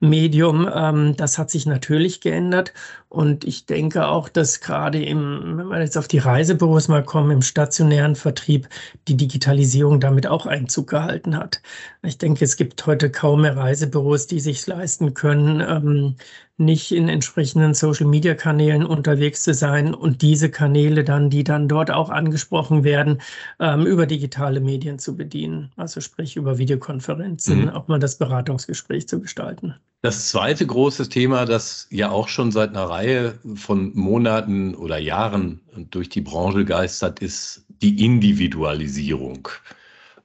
Medium. 0.00 0.68
Ähm, 0.72 1.14
das 1.16 1.36
hat 1.36 1.50
sich 1.50 1.66
natürlich 1.66 2.22
geändert. 2.22 2.72
Und 3.08 3.44
ich 3.44 3.66
denke 3.66 4.08
auch, 4.08 4.28
dass 4.28 4.60
gerade 4.60 5.02
im, 5.02 5.58
wenn 5.58 5.68
wir 5.68 5.80
jetzt 5.80 5.96
auf 5.96 6.08
die 6.08 6.18
Reisebüros 6.18 6.88
mal 6.88 7.04
kommen, 7.04 7.30
im 7.30 7.42
stationären 7.42 8.16
Vertrieb 8.16 8.68
die 9.08 9.16
Digitalisierung 9.16 10.00
damit 10.00 10.26
auch 10.26 10.46
Einzug 10.46 10.88
gehalten 10.88 11.36
hat. 11.36 11.62
Ich 12.02 12.18
denke, 12.18 12.44
es 12.44 12.56
gibt 12.56 12.84
heute 12.86 13.10
kaum 13.10 13.42
mehr 13.42 13.56
Reisebüros, 13.56 14.26
die 14.26 14.40
sich 14.40 14.66
leisten 14.66 15.14
können, 15.14 15.60
ähm, 15.60 16.16
nicht 16.58 16.92
in 16.92 17.08
entsprechenden 17.08 17.74
Social-Media-Kanälen 17.74 18.84
unterwegs 18.84 19.42
zu 19.42 19.52
sein 19.52 19.94
und 19.94 20.22
diese 20.22 20.50
Kanäle 20.50 21.04
dann, 21.04 21.28
die 21.28 21.44
dann 21.44 21.68
dort 21.68 21.90
auch 21.90 22.08
angesprochen 22.08 22.82
werden, 22.82 23.20
ähm, 23.60 23.84
über 23.84 24.06
digitale 24.06 24.60
Medien 24.60 24.98
zu 24.98 25.16
bedienen. 25.16 25.70
Also 25.76 26.00
sprich 26.00 26.36
über 26.36 26.58
Videokonferenzen, 26.58 27.62
mhm. 27.62 27.68
auch 27.70 27.88
mal 27.88 27.98
das 27.98 28.16
Beratungsgespräch 28.16 29.06
zu 29.08 29.20
gestalten. 29.20 29.74
Das 30.02 30.28
zweite 30.28 30.66
große 30.66 31.08
Thema, 31.08 31.46
das 31.46 31.88
ja 31.90 32.10
auch 32.10 32.28
schon 32.28 32.52
seit 32.52 32.70
einer 32.70 32.84
Reihe 32.84 33.38
von 33.54 33.92
Monaten 33.94 34.74
oder 34.74 34.98
Jahren 34.98 35.60
durch 35.90 36.08
die 36.08 36.20
Branche 36.20 36.64
geistert, 36.64 37.18
ist 37.20 37.66
die 37.82 38.04
Individualisierung. 38.04 39.48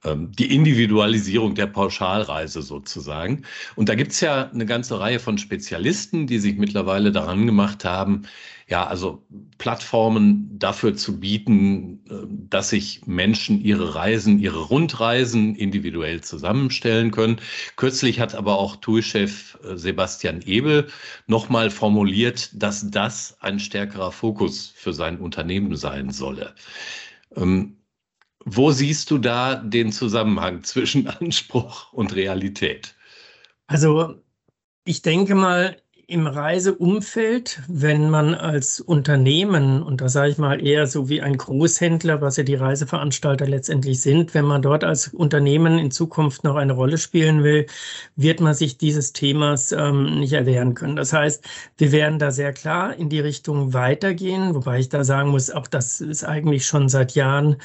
Ähm, 0.03 0.31
die 0.31 0.53
Individualisierung 0.53 1.53
der 1.53 1.67
Pauschalreise 1.67 2.62
sozusagen. 2.63 3.43
Und 3.75 3.88
da 3.88 3.96
gibt 3.96 4.13
es 4.13 4.22
ja 4.22 4.50
eine 4.50 4.65
ganze 4.65 5.00
Reihe 5.00 5.20
von 5.20 5.38
Spezialisten, 5.38 6.25
die 6.25 6.39
sich 6.39 6.58
mittlerweile 6.58 7.12
daran 7.12 7.46
gemacht 7.46 7.86
haben, 7.86 8.24
ja, 8.67 8.88
also 8.88 9.22
Plattformen 9.58 10.58
dafür 10.58 10.96
zu 10.96 11.20
bieten, 11.20 12.00
äh, 12.10 12.13
dass 12.50 12.70
sich 12.70 13.05
Menschen 13.05 13.62
ihre 13.62 13.93
Reisen, 13.93 14.39
ihre 14.39 14.62
Rundreisen 14.62 15.55
individuell 15.55 16.22
zusammenstellen 16.22 17.12
können. 17.12 17.39
Kürzlich 17.75 18.20
hat 18.20 18.34
aber 18.34 18.58
auch 18.58 18.77
TUI-Chef 18.77 19.58
äh, 19.63 19.77
Sebastian 19.77 20.41
Ebel 20.41 20.88
nochmal 21.27 21.70
formuliert, 21.70 22.50
dass 22.53 22.89
das 22.89 23.38
ein 23.41 23.60
stärkerer 23.60 24.12
Fokus 24.12 24.74
für 24.75 24.93
sein 24.93 25.20
Unternehmen 25.20 25.75
sein 25.75 26.10
solle. 26.12 26.55
Ähm, 27.36 27.75
wo 28.45 28.71
siehst 28.71 29.12
du 29.12 29.17
da 29.17 29.55
den 29.55 29.91
Zusammenhang 29.91 30.63
zwischen 30.63 31.07
Anspruch 31.19 31.93
und 31.93 32.15
Realität? 32.15 32.95
Also 33.67 34.15
ich 34.86 35.01
denke 35.01 35.36
mal, 35.36 35.77
im 36.12 36.27
Reiseumfeld, 36.27 37.62
wenn 37.69 38.10
man 38.10 38.36
als 38.36 38.81
Unternehmen, 38.81 39.81
und 39.81 40.01
da 40.01 40.10
sage 40.10 40.31
ich 40.31 40.38
mal 40.38 40.62
eher 40.65 40.86
so 40.86 41.07
wie 41.07 41.21
ein 41.21 41.38
Großhändler, 41.38 42.19
was 42.19 42.36
ja 42.36 42.43
die 42.43 42.55
Reiseveranstalter 42.55 43.48
letztendlich 43.48 44.01
sind, 44.01 44.33
wenn 44.33 44.43
man 44.43 44.62
dort 44.62 44.83
als 44.83 45.07
Unternehmen 45.07 45.79
in 45.79 45.89
Zukunft 45.89 46.43
noch 46.43 46.57
eine 46.57 46.74
Rolle 46.74 46.98
spielen 46.98 47.43
will, 47.45 47.65
wird 48.17 48.41
man 48.41 48.53
sich 48.53 48.77
dieses 48.77 49.13
Themas 49.13 49.71
ähm, 49.71 50.19
nicht 50.19 50.33
erwehren 50.33 50.74
können. 50.74 50.98
Das 50.98 51.13
heißt, 51.13 51.45
wir 51.77 51.93
werden 51.93 52.19
da 52.19 52.31
sehr 52.31 52.51
klar 52.51 52.93
in 52.93 53.07
die 53.07 53.21
Richtung 53.21 53.74
weitergehen, 53.74 54.53
wobei 54.53 54.79
ich 54.79 54.89
da 54.89 55.05
sagen 55.05 55.29
muss, 55.29 55.50
auch 55.50 55.67
das 55.67 56.01
ist 56.01 56.25
eigentlich 56.25 56.65
schon 56.65 56.89
seit 56.89 57.15
Jahren 57.15 57.55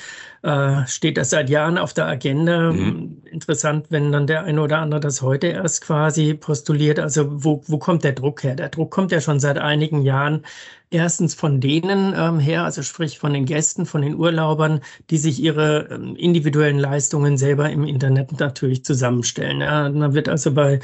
äh, 0.46 0.86
steht 0.86 1.16
das 1.16 1.30
seit 1.30 1.50
Jahren 1.50 1.76
auf 1.76 1.92
der 1.92 2.06
Agenda. 2.06 2.72
Mhm. 2.72 3.22
Interessant, 3.24 3.86
wenn 3.90 4.12
dann 4.12 4.28
der 4.28 4.44
eine 4.44 4.62
oder 4.62 4.78
andere 4.78 5.00
das 5.00 5.20
heute 5.20 5.48
erst 5.48 5.82
quasi 5.82 6.34
postuliert. 6.34 7.00
Also 7.00 7.42
wo, 7.44 7.62
wo 7.66 7.78
kommt 7.78 8.04
der 8.04 8.12
Druck 8.12 8.44
her? 8.44 8.54
Der 8.54 8.68
Druck 8.68 8.92
kommt 8.92 9.10
ja 9.10 9.20
schon 9.20 9.40
seit 9.40 9.58
einigen 9.58 10.02
Jahren 10.02 10.44
Erstens 10.90 11.34
von 11.34 11.60
denen 11.60 12.14
ähm, 12.16 12.38
her, 12.38 12.62
also 12.62 12.80
sprich 12.82 13.18
von 13.18 13.32
den 13.32 13.44
Gästen, 13.44 13.86
von 13.86 14.02
den 14.02 14.14
Urlaubern, 14.14 14.80
die 15.10 15.18
sich 15.18 15.42
ihre 15.42 15.88
ähm, 15.90 16.14
individuellen 16.14 16.78
Leistungen 16.78 17.36
selber 17.38 17.68
im 17.70 17.84
Internet 17.84 18.38
natürlich 18.38 18.84
zusammenstellen. 18.84 19.62
Ja, 19.62 19.88
dann 19.88 20.14
wird 20.14 20.28
also 20.28 20.52
bei, 20.52 20.78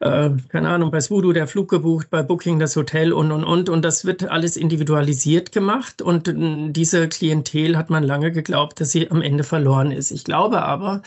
äh, 0.00 0.30
keine 0.50 0.68
Ahnung, 0.68 0.90
bei 0.90 1.00
Swoodoo 1.00 1.32
der 1.32 1.46
Flug 1.46 1.70
gebucht, 1.70 2.10
bei 2.10 2.22
Booking 2.22 2.58
das 2.58 2.76
Hotel 2.76 3.14
und, 3.14 3.32
und, 3.32 3.44
und. 3.44 3.70
Und 3.70 3.82
das 3.82 4.04
wird 4.04 4.28
alles 4.28 4.58
individualisiert 4.58 5.52
gemacht. 5.52 6.02
Und 6.02 6.28
äh, 6.28 6.70
diese 6.70 7.08
Klientel 7.08 7.78
hat 7.78 7.88
man 7.88 8.04
lange 8.04 8.32
geglaubt, 8.32 8.78
dass 8.78 8.92
sie 8.92 9.10
am 9.10 9.22
Ende 9.22 9.42
verloren 9.42 9.90
ist. 9.90 10.10
Ich 10.10 10.24
glaube 10.24 10.60
aber, 10.62 11.00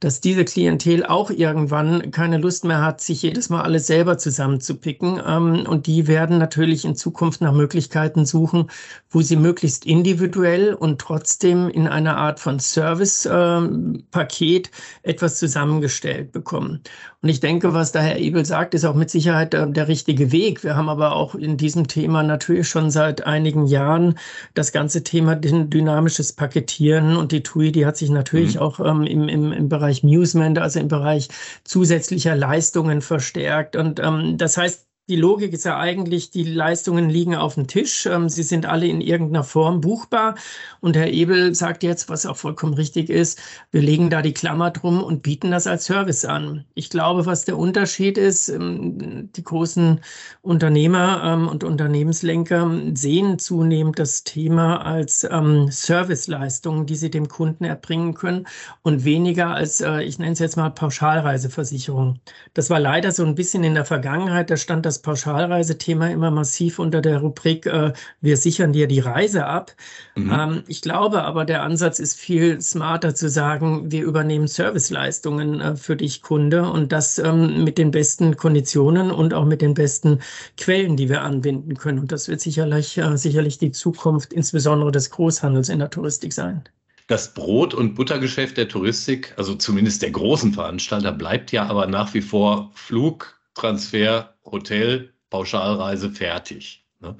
dass 0.00 0.20
diese 0.20 0.44
Klientel 0.44 1.06
auch 1.06 1.30
irgendwann 1.30 2.10
keine 2.10 2.36
Lust 2.36 2.66
mehr 2.66 2.82
hat, 2.82 3.00
sich 3.00 3.22
jedes 3.22 3.48
Mal 3.48 3.62
alles 3.62 3.86
selber 3.86 4.18
zusammenzupicken. 4.18 5.22
Ähm, 5.26 5.64
und 5.66 5.86
die 5.86 6.06
werden 6.06 6.36
natürlich 6.36 6.84
in 6.84 6.96
Zukunft 6.96 7.40
nach 7.40 7.54
Möglichkeiten 7.94 8.26
suchen, 8.26 8.70
wo 9.10 9.22
sie 9.22 9.36
möglichst 9.36 9.86
individuell 9.86 10.74
und 10.74 11.00
trotzdem 11.00 11.68
in 11.68 11.86
einer 11.86 12.16
Art 12.16 12.40
von 12.40 12.58
Service-Paket 12.58 14.66
ähm, 14.66 14.72
etwas 15.02 15.38
zusammengestellt 15.38 16.32
bekommen. 16.32 16.80
Und 17.22 17.28
ich 17.28 17.40
denke, 17.40 17.72
was 17.72 17.92
der 17.92 18.02
Herr 18.02 18.18
Ebel 18.18 18.44
sagt, 18.44 18.74
ist 18.74 18.84
auch 18.84 18.96
mit 18.96 19.10
Sicherheit 19.10 19.54
äh, 19.54 19.70
der 19.70 19.86
richtige 19.86 20.32
Weg. 20.32 20.64
Wir 20.64 20.76
haben 20.76 20.88
aber 20.88 21.14
auch 21.14 21.36
in 21.36 21.56
diesem 21.56 21.86
Thema 21.86 22.22
natürlich 22.22 22.68
schon 22.68 22.90
seit 22.90 23.24
einigen 23.24 23.66
Jahren 23.66 24.18
das 24.54 24.72
ganze 24.72 25.04
Thema 25.04 25.36
dynamisches 25.36 26.32
Paketieren 26.32 27.16
und 27.16 27.30
die 27.30 27.42
TUI, 27.42 27.70
die 27.70 27.86
hat 27.86 27.96
sich 27.96 28.10
natürlich 28.10 28.56
mhm. 28.56 28.60
auch 28.60 28.80
ähm, 28.80 29.04
im, 29.04 29.28
im, 29.28 29.52
im 29.52 29.68
Bereich 29.68 30.02
Musement, 30.02 30.58
also 30.58 30.80
im 30.80 30.88
Bereich 30.88 31.28
zusätzlicher 31.62 32.34
Leistungen 32.34 33.02
verstärkt. 33.02 33.76
Und 33.76 34.00
ähm, 34.00 34.36
das 34.36 34.56
heißt, 34.56 34.86
die 35.08 35.16
Logik 35.16 35.52
ist 35.52 35.64
ja 35.64 35.78
eigentlich, 35.78 36.30
die 36.30 36.44
Leistungen 36.44 37.10
liegen 37.10 37.34
auf 37.34 37.54
dem 37.56 37.66
Tisch. 37.66 38.06
Ähm, 38.06 38.30
sie 38.30 38.42
sind 38.42 38.64
alle 38.64 38.86
in 38.86 39.02
irgendeiner 39.02 39.44
Form 39.44 39.82
buchbar. 39.82 40.34
Und 40.80 40.96
Herr 40.96 41.10
Ebel 41.10 41.54
sagt 41.54 41.82
jetzt, 41.82 42.08
was 42.08 42.24
auch 42.24 42.38
vollkommen 42.38 42.72
richtig 42.72 43.10
ist, 43.10 43.38
wir 43.70 43.82
legen 43.82 44.08
da 44.08 44.22
die 44.22 44.32
Klammer 44.32 44.70
drum 44.70 45.02
und 45.02 45.22
bieten 45.22 45.50
das 45.50 45.66
als 45.66 45.84
Service 45.84 46.24
an. 46.24 46.64
Ich 46.74 46.88
glaube, 46.88 47.26
was 47.26 47.44
der 47.44 47.58
Unterschied 47.58 48.16
ist, 48.16 48.48
ähm, 48.48 49.30
die 49.32 49.44
großen 49.44 50.00
Unternehmer 50.40 51.22
ähm, 51.24 51.48
und 51.48 51.64
Unternehmenslenker 51.64 52.70
sehen 52.94 53.38
zunehmend 53.38 53.98
das 53.98 54.24
Thema 54.24 54.84
als 54.84 55.20
Serviceleistung, 55.20 56.86
die 56.86 56.96
sie 56.96 57.10
dem 57.10 57.28
Kunden 57.28 57.64
erbringen 57.64 58.14
können 58.14 58.46
und 58.82 59.04
weniger 59.04 59.48
als, 59.48 59.80
äh, 59.80 60.02
ich 60.02 60.18
nenne 60.18 60.32
es 60.32 60.38
jetzt 60.38 60.56
mal 60.56 60.70
Pauschalreiseversicherung. 60.70 62.20
Das 62.54 62.70
war 62.70 62.80
leider 62.80 63.12
so 63.12 63.24
ein 63.24 63.34
bisschen 63.34 63.64
in 63.64 63.74
der 63.74 63.84
Vergangenheit, 63.84 64.50
da 64.50 64.56
stand 64.56 64.86
das 64.86 64.93
das 64.94 65.02
Pauschalreisethema 65.02 66.08
immer 66.08 66.30
massiv 66.30 66.78
unter 66.78 67.00
der 67.00 67.18
Rubrik, 67.18 67.66
äh, 67.66 67.92
wir 68.20 68.36
sichern 68.36 68.72
dir 68.72 68.86
die 68.86 69.00
Reise 69.00 69.46
ab. 69.46 69.72
Mhm. 70.14 70.32
Ähm, 70.32 70.62
ich 70.68 70.82
glaube 70.82 71.24
aber, 71.24 71.44
der 71.44 71.62
Ansatz 71.62 71.98
ist 71.98 72.18
viel 72.18 72.60
smarter 72.60 73.14
zu 73.14 73.28
sagen, 73.28 73.90
wir 73.90 74.04
übernehmen 74.04 74.46
Serviceleistungen 74.46 75.60
äh, 75.60 75.76
für 75.76 75.96
dich, 75.96 76.22
Kunde, 76.22 76.70
und 76.70 76.92
das 76.92 77.18
ähm, 77.18 77.64
mit 77.64 77.76
den 77.76 77.90
besten 77.90 78.36
Konditionen 78.36 79.10
und 79.10 79.34
auch 79.34 79.44
mit 79.44 79.62
den 79.62 79.74
besten 79.74 80.20
Quellen, 80.56 80.96
die 80.96 81.08
wir 81.08 81.22
anbinden 81.22 81.76
können. 81.76 81.98
Und 81.98 82.12
das 82.12 82.28
wird 82.28 82.40
sicherlich, 82.40 82.96
äh, 82.98 83.16
sicherlich 83.16 83.58
die 83.58 83.72
Zukunft, 83.72 84.32
insbesondere 84.32 84.92
des 84.92 85.10
Großhandels 85.10 85.68
in 85.68 85.80
der 85.80 85.90
Touristik 85.90 86.32
sein. 86.32 86.62
Das 87.08 87.34
Brot- 87.34 87.74
und 87.74 87.96
Buttergeschäft 87.96 88.56
der 88.56 88.68
Touristik, 88.68 89.34
also 89.36 89.56
zumindest 89.56 90.02
der 90.02 90.12
großen 90.12 90.54
Veranstalter, 90.54 91.12
bleibt 91.12 91.52
ja 91.52 91.66
aber 91.66 91.86
nach 91.86 92.14
wie 92.14 92.22
vor 92.22 92.70
Flug, 92.74 93.38
Transfer, 93.54 94.33
Hotel, 94.44 95.12
Pauschalreise 95.30 96.10
fertig. 96.10 96.84
Ne? 97.00 97.16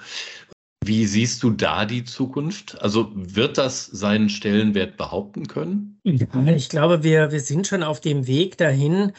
Wie 0.84 1.06
siehst 1.06 1.42
du 1.42 1.50
da 1.50 1.86
die 1.86 2.04
Zukunft? 2.04 2.80
Also 2.82 3.10
wird 3.14 3.56
das 3.56 3.86
seinen 3.86 4.28
Stellenwert 4.28 4.98
behaupten 4.98 5.46
können? 5.46 5.98
Ja, 6.04 6.26
ich 6.54 6.68
glaube, 6.68 7.02
wir, 7.02 7.32
wir 7.32 7.40
sind 7.40 7.66
schon 7.66 7.82
auf 7.82 8.00
dem 8.00 8.26
Weg 8.26 8.58
dahin, 8.58 9.12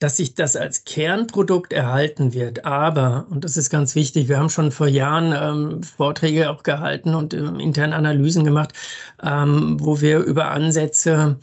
dass 0.00 0.16
sich 0.16 0.34
das 0.34 0.56
als 0.56 0.84
Kernprodukt 0.84 1.72
erhalten 1.72 2.32
wird. 2.34 2.64
Aber, 2.64 3.26
und 3.30 3.44
das 3.44 3.56
ist 3.56 3.70
ganz 3.70 3.94
wichtig, 3.94 4.28
wir 4.28 4.38
haben 4.38 4.50
schon 4.50 4.72
vor 4.72 4.88
Jahren 4.88 5.32
ähm, 5.32 5.82
Vorträge 5.82 6.50
auch 6.50 6.62
gehalten 6.62 7.14
und 7.14 7.34
ähm, 7.34 7.60
interne 7.60 7.96
Analysen 7.96 8.44
gemacht, 8.44 8.72
ähm, 9.22 9.76
wo 9.80 10.00
wir 10.00 10.18
über 10.20 10.50
Ansätze 10.50 11.38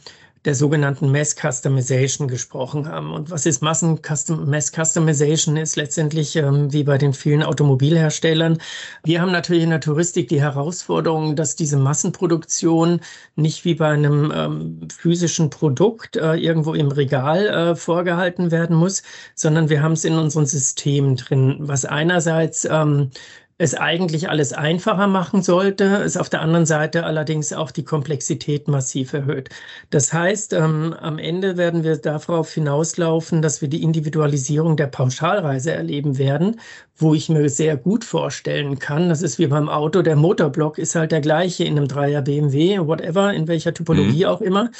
der 0.46 0.54
sogenannten 0.54 1.10
Mass 1.10 1.34
Customization 1.34 2.28
gesprochen 2.28 2.88
haben. 2.88 3.12
Und 3.12 3.30
was 3.30 3.46
ist 3.46 3.62
Massen 3.62 3.98
-Custom 3.98 4.46
Mass 4.46 4.70
Customization? 4.70 5.56
Ist 5.56 5.76
letztendlich 5.76 6.36
ähm, 6.36 6.72
wie 6.72 6.84
bei 6.84 6.98
den 6.98 7.12
vielen 7.12 7.42
Automobilherstellern. 7.42 8.58
Wir 9.04 9.20
haben 9.20 9.32
natürlich 9.32 9.64
in 9.64 9.70
der 9.70 9.80
Touristik 9.80 10.28
die 10.28 10.40
Herausforderung, 10.40 11.34
dass 11.34 11.56
diese 11.56 11.76
Massenproduktion 11.76 13.00
nicht 13.34 13.64
wie 13.64 13.74
bei 13.74 13.88
einem 13.88 14.32
ähm, 14.34 14.88
physischen 14.96 15.50
Produkt 15.50 16.16
äh, 16.16 16.34
irgendwo 16.34 16.74
im 16.74 16.88
Regal 16.88 17.46
äh, 17.48 17.74
vorgehalten 17.74 18.52
werden 18.52 18.76
muss, 18.76 19.02
sondern 19.34 19.68
wir 19.68 19.82
haben 19.82 19.92
es 19.92 20.04
in 20.04 20.16
unseren 20.16 20.46
Systemen 20.46 21.16
drin, 21.16 21.56
was 21.58 21.84
einerseits 21.84 22.64
ähm, 22.70 23.10
es 23.58 23.74
eigentlich 23.74 24.28
alles 24.28 24.52
einfacher 24.52 25.06
machen 25.06 25.42
sollte, 25.42 25.84
es 26.04 26.16
auf 26.18 26.28
der 26.28 26.42
anderen 26.42 26.66
Seite 26.66 27.04
allerdings 27.04 27.54
auch 27.54 27.70
die 27.70 27.84
Komplexität 27.84 28.68
massiv 28.68 29.14
erhöht. 29.14 29.48
Das 29.90 30.12
heißt, 30.12 30.52
ähm, 30.52 30.94
am 31.00 31.18
Ende 31.18 31.56
werden 31.56 31.82
wir 31.82 31.96
darauf 31.96 32.52
hinauslaufen, 32.52 33.40
dass 33.40 33.62
wir 33.62 33.68
die 33.68 33.82
Individualisierung 33.82 34.76
der 34.76 34.88
Pauschalreise 34.88 35.72
erleben 35.72 36.18
werden, 36.18 36.60
wo 36.98 37.14
ich 37.14 37.28
mir 37.28 37.48
sehr 37.48 37.76
gut 37.76 38.04
vorstellen 38.04 38.78
kann, 38.78 39.08
das 39.08 39.22
ist 39.22 39.38
wie 39.38 39.46
beim 39.46 39.68
Auto, 39.68 40.02
der 40.02 40.16
Motorblock 40.16 40.78
ist 40.78 40.94
halt 40.94 41.12
der 41.12 41.20
gleiche 41.20 41.64
in 41.64 41.76
einem 41.76 41.88
Dreier 41.88 42.22
BMW, 42.22 42.78
whatever, 42.78 43.34
in 43.34 43.48
welcher 43.48 43.74
Typologie 43.74 44.24
mhm. 44.24 44.30
auch 44.30 44.40
immer. 44.40 44.70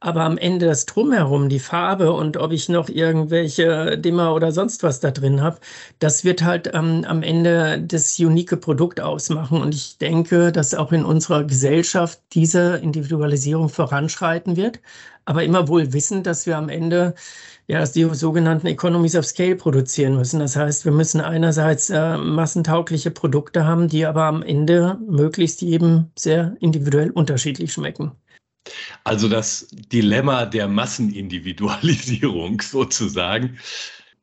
Aber 0.00 0.22
am 0.22 0.38
Ende 0.38 0.66
das 0.66 0.86
Drumherum, 0.86 1.48
die 1.48 1.58
Farbe 1.58 2.12
und 2.12 2.38
ob 2.38 2.52
ich 2.52 2.68
noch 2.68 2.88
irgendwelche 2.88 3.98
Dimmer 3.98 4.34
oder 4.34 4.52
sonst 4.52 4.82
was 4.82 5.00
da 5.00 5.10
drin 5.10 5.42
habe, 5.42 5.58
das 5.98 6.24
wird 6.24 6.42
halt 6.42 6.70
ähm, 6.72 7.04
am 7.06 7.22
Ende 7.22 7.82
das 7.82 8.18
unique 8.18 8.60
Produkt 8.60 9.00
ausmachen. 9.00 9.60
Und 9.60 9.74
ich 9.74 9.98
denke, 9.98 10.52
dass 10.52 10.74
auch 10.74 10.92
in 10.92 11.04
unserer 11.04 11.44
Gesellschaft 11.44 12.20
diese 12.32 12.76
Individualisierung 12.76 13.68
voranschreiten 13.68 14.56
wird. 14.56 14.80
Aber 15.26 15.42
immer 15.42 15.68
wohl 15.68 15.92
wissen, 15.92 16.22
dass 16.22 16.46
wir 16.46 16.56
am 16.56 16.68
Ende 16.68 17.14
ja, 17.68 17.84
die 17.84 18.04
sogenannten 18.14 18.68
Economies 18.68 19.16
of 19.16 19.26
Scale 19.26 19.56
produzieren 19.56 20.16
müssen. 20.16 20.38
Das 20.38 20.54
heißt, 20.54 20.84
wir 20.84 20.92
müssen 20.92 21.20
einerseits 21.20 21.90
äh, 21.90 22.16
massentaugliche 22.16 23.10
Produkte 23.10 23.64
haben, 23.64 23.88
die 23.88 24.06
aber 24.06 24.24
am 24.24 24.42
Ende 24.42 24.98
möglichst 25.08 25.62
jedem 25.62 26.10
sehr 26.16 26.56
individuell 26.60 27.10
unterschiedlich 27.10 27.72
schmecken. 27.72 28.12
Also 29.04 29.28
das 29.28 29.68
Dilemma 29.70 30.46
der 30.46 30.68
Massenindividualisierung 30.68 32.60
sozusagen. 32.62 33.58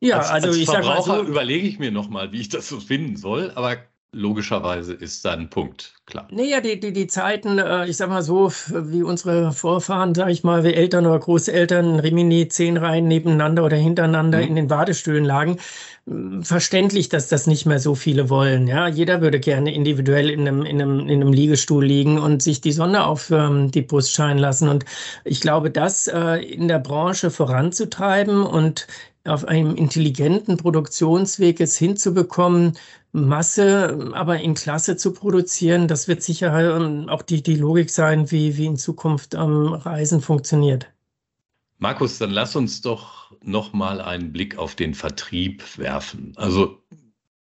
Ja, 0.00 0.18
als, 0.18 0.28
also 0.28 0.48
als 0.48 0.56
ich 0.56 0.66
sage 0.66 0.86
mal 0.86 1.02
so, 1.02 1.22
überlege 1.22 1.66
ich 1.66 1.78
mir 1.78 1.90
nochmal, 1.90 2.32
wie 2.32 2.40
ich 2.40 2.48
das 2.48 2.68
so 2.68 2.80
finden 2.80 3.16
soll, 3.16 3.52
aber 3.54 3.76
logischerweise 4.14 4.94
ist 4.94 5.24
da 5.24 5.32
ein 5.32 5.50
Punkt, 5.50 5.94
klar. 6.06 6.26
Naja, 6.30 6.60
die, 6.60 6.80
die, 6.80 6.92
die 6.92 7.06
Zeiten, 7.06 7.58
äh, 7.58 7.86
ich 7.86 7.96
sag 7.96 8.08
mal 8.08 8.22
so, 8.22 8.50
wie 8.68 9.02
unsere 9.02 9.52
Vorfahren, 9.52 10.14
sag 10.14 10.30
ich 10.30 10.44
mal, 10.44 10.64
wie 10.64 10.72
Eltern 10.72 11.06
oder 11.06 11.18
Großeltern, 11.18 12.00
Rimini 12.00 12.48
zehn 12.48 12.76
Reihen 12.76 13.08
nebeneinander 13.08 13.64
oder 13.64 13.76
hintereinander 13.76 14.38
mhm. 14.38 14.48
in 14.48 14.56
den 14.56 14.68
Badestühlen 14.68 15.24
lagen, 15.24 15.58
verständlich, 16.42 17.08
dass 17.08 17.28
das 17.28 17.46
nicht 17.46 17.66
mehr 17.66 17.78
so 17.78 17.94
viele 17.94 18.28
wollen. 18.28 18.66
Ja, 18.66 18.88
jeder 18.88 19.20
würde 19.20 19.40
gerne 19.40 19.74
individuell 19.74 20.30
in 20.30 20.46
einem, 20.46 20.62
in 20.64 20.80
einem, 20.80 21.00
in 21.00 21.22
einem 21.22 21.32
Liegestuhl 21.32 21.84
liegen 21.84 22.18
und 22.18 22.42
sich 22.42 22.60
die 22.60 22.72
Sonne 22.72 23.06
auf 23.06 23.30
ähm, 23.30 23.70
die 23.70 23.82
Brust 23.82 24.12
scheinen 24.12 24.38
lassen. 24.38 24.68
Und 24.68 24.84
ich 25.24 25.40
glaube, 25.40 25.70
das 25.70 26.06
äh, 26.06 26.36
in 26.36 26.68
der 26.68 26.78
Branche 26.78 27.30
voranzutreiben 27.30 28.42
und 28.42 28.86
auf 29.26 29.46
einem 29.46 29.74
intelligenten 29.74 30.58
Produktionsweg 30.58 31.60
es 31.60 31.78
hinzubekommen, 31.78 32.76
Masse, 33.14 34.10
aber 34.12 34.40
in 34.40 34.54
Klasse 34.54 34.96
zu 34.96 35.12
produzieren, 35.12 35.86
das 35.86 36.08
wird 36.08 36.20
sicher 36.20 36.76
ähm, 36.76 37.08
auch 37.08 37.22
die, 37.22 37.44
die 37.44 37.54
Logik 37.54 37.88
sein, 37.88 38.32
wie, 38.32 38.56
wie 38.56 38.66
in 38.66 38.76
Zukunft 38.76 39.34
ähm, 39.34 39.68
Reisen 39.72 40.20
funktioniert. 40.20 40.88
Markus, 41.78 42.18
dann 42.18 42.30
lass 42.30 42.56
uns 42.56 42.80
doch 42.80 43.30
noch 43.40 43.72
mal 43.72 44.00
einen 44.00 44.32
Blick 44.32 44.58
auf 44.58 44.74
den 44.74 44.94
Vertrieb 44.94 45.78
werfen. 45.78 46.32
Also 46.34 46.82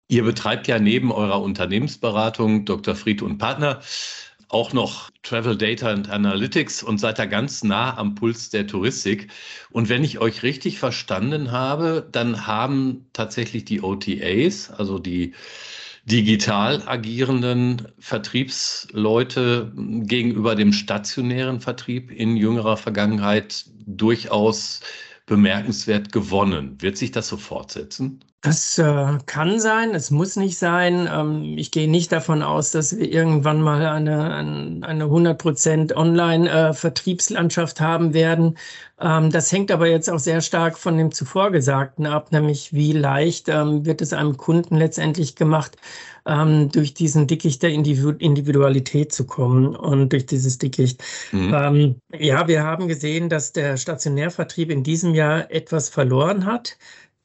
ihr 0.08 0.24
betreibt 0.24 0.66
ja 0.66 0.78
neben 0.78 1.12
eurer 1.12 1.42
Unternehmensberatung 1.42 2.64
Dr. 2.64 2.94
Fried 2.94 3.20
und 3.20 3.36
Partner 3.36 3.80
auch 4.50 4.72
noch 4.72 5.10
Travel 5.22 5.56
Data 5.56 5.90
and 5.90 6.10
Analytics 6.10 6.82
und 6.82 6.98
seid 6.98 7.18
da 7.18 7.26
ganz 7.26 7.62
nah 7.62 7.96
am 7.96 8.14
Puls 8.14 8.50
der 8.50 8.66
Touristik. 8.66 9.28
Und 9.70 9.88
wenn 9.88 10.04
ich 10.04 10.18
euch 10.18 10.42
richtig 10.42 10.78
verstanden 10.78 11.52
habe, 11.52 12.06
dann 12.10 12.46
haben 12.46 13.06
tatsächlich 13.12 13.64
die 13.64 13.82
OTAs, 13.82 14.70
also 14.70 14.98
die 14.98 15.34
digital 16.04 16.82
agierenden 16.86 17.88
Vertriebsleute 17.98 19.72
gegenüber 19.76 20.56
dem 20.56 20.72
stationären 20.72 21.60
Vertrieb 21.60 22.10
in 22.10 22.36
jüngerer 22.36 22.76
Vergangenheit 22.76 23.66
durchaus 23.86 24.80
bemerkenswert 25.26 26.10
gewonnen. 26.10 26.80
Wird 26.82 26.96
sich 26.96 27.12
das 27.12 27.28
so 27.28 27.36
fortsetzen? 27.36 28.24
Das 28.42 28.78
äh, 28.78 29.18
kann 29.26 29.60
sein, 29.60 29.94
es 29.94 30.10
muss 30.10 30.36
nicht 30.36 30.56
sein. 30.56 31.06
Ähm, 31.12 31.58
ich 31.58 31.70
gehe 31.70 31.90
nicht 31.90 32.10
davon 32.10 32.42
aus, 32.42 32.70
dass 32.70 32.96
wir 32.96 33.06
irgendwann 33.12 33.60
mal 33.60 33.84
eine, 33.84 34.34
eine 34.82 35.04
100% 35.04 35.94
Online-Vertriebslandschaft 35.94 37.80
äh, 37.80 37.82
haben 37.82 38.14
werden. 38.14 38.56
Ähm, 38.98 39.30
das 39.30 39.52
hängt 39.52 39.70
aber 39.70 39.88
jetzt 39.88 40.08
auch 40.08 40.18
sehr 40.18 40.40
stark 40.40 40.78
von 40.78 40.96
dem 40.96 41.12
zuvor 41.12 41.50
Gesagten 41.50 42.06
ab, 42.06 42.32
nämlich 42.32 42.72
wie 42.72 42.92
leicht 42.92 43.50
ähm, 43.50 43.84
wird 43.84 44.00
es 44.00 44.14
einem 44.14 44.38
Kunden 44.38 44.76
letztendlich 44.76 45.36
gemacht, 45.36 45.76
ähm, 46.24 46.70
durch 46.70 46.94
diesen 46.94 47.26
Dickicht 47.26 47.62
der 47.62 47.70
Individualität 47.70 49.12
zu 49.12 49.26
kommen 49.26 49.76
und 49.76 50.14
durch 50.14 50.24
dieses 50.24 50.56
Dickicht. 50.56 51.02
Mhm. 51.32 51.54
Ähm, 51.54 51.94
ja, 52.18 52.48
wir 52.48 52.62
haben 52.62 52.88
gesehen, 52.88 53.28
dass 53.28 53.52
der 53.52 53.76
Stationärvertrieb 53.76 54.70
in 54.70 54.82
diesem 54.82 55.14
Jahr 55.14 55.50
etwas 55.50 55.90
verloren 55.90 56.46
hat 56.46 56.78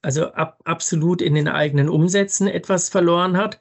also 0.06 0.32
ab, 0.34 0.60
absolut 0.66 1.22
in 1.22 1.34
den 1.34 1.48
eigenen 1.48 1.90
Umsätzen 1.90 2.48
etwas 2.48 2.90
verloren 2.90 3.38
hat 3.38 3.60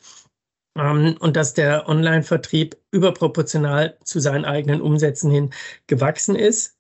ähm, 0.79 1.17
und 1.21 1.37
dass 1.37 1.55
der 1.55 1.89
Online-Vertrieb 1.89 2.77
überproportional 2.91 3.97
zu 4.05 4.21
seinen 4.21 4.45
eigenen 4.45 4.83
Umsätzen 4.83 5.31
hin 5.31 5.51
gewachsen 5.87 6.37
ist. 6.37 6.77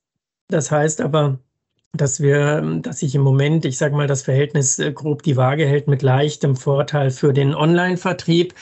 Das 0.48 0.70
heißt 0.70 1.00
aber, 1.00 1.38
dass 1.94 2.20
wir, 2.20 2.60
dass 2.82 2.98
sich 2.98 3.14
im 3.14 3.22
Moment, 3.22 3.64
ich 3.64 3.78
sage 3.78 3.96
mal, 3.96 4.06
das 4.06 4.22
Verhältnis 4.22 4.78
äh, 4.78 4.92
grob 4.92 5.22
die 5.22 5.36
Waage 5.36 5.66
hält 5.66 5.88
mit 5.88 6.02
leichtem 6.02 6.56
Vorteil 6.56 7.10
für 7.10 7.32
den 7.32 7.54
Online-Vertrieb. 7.54 8.54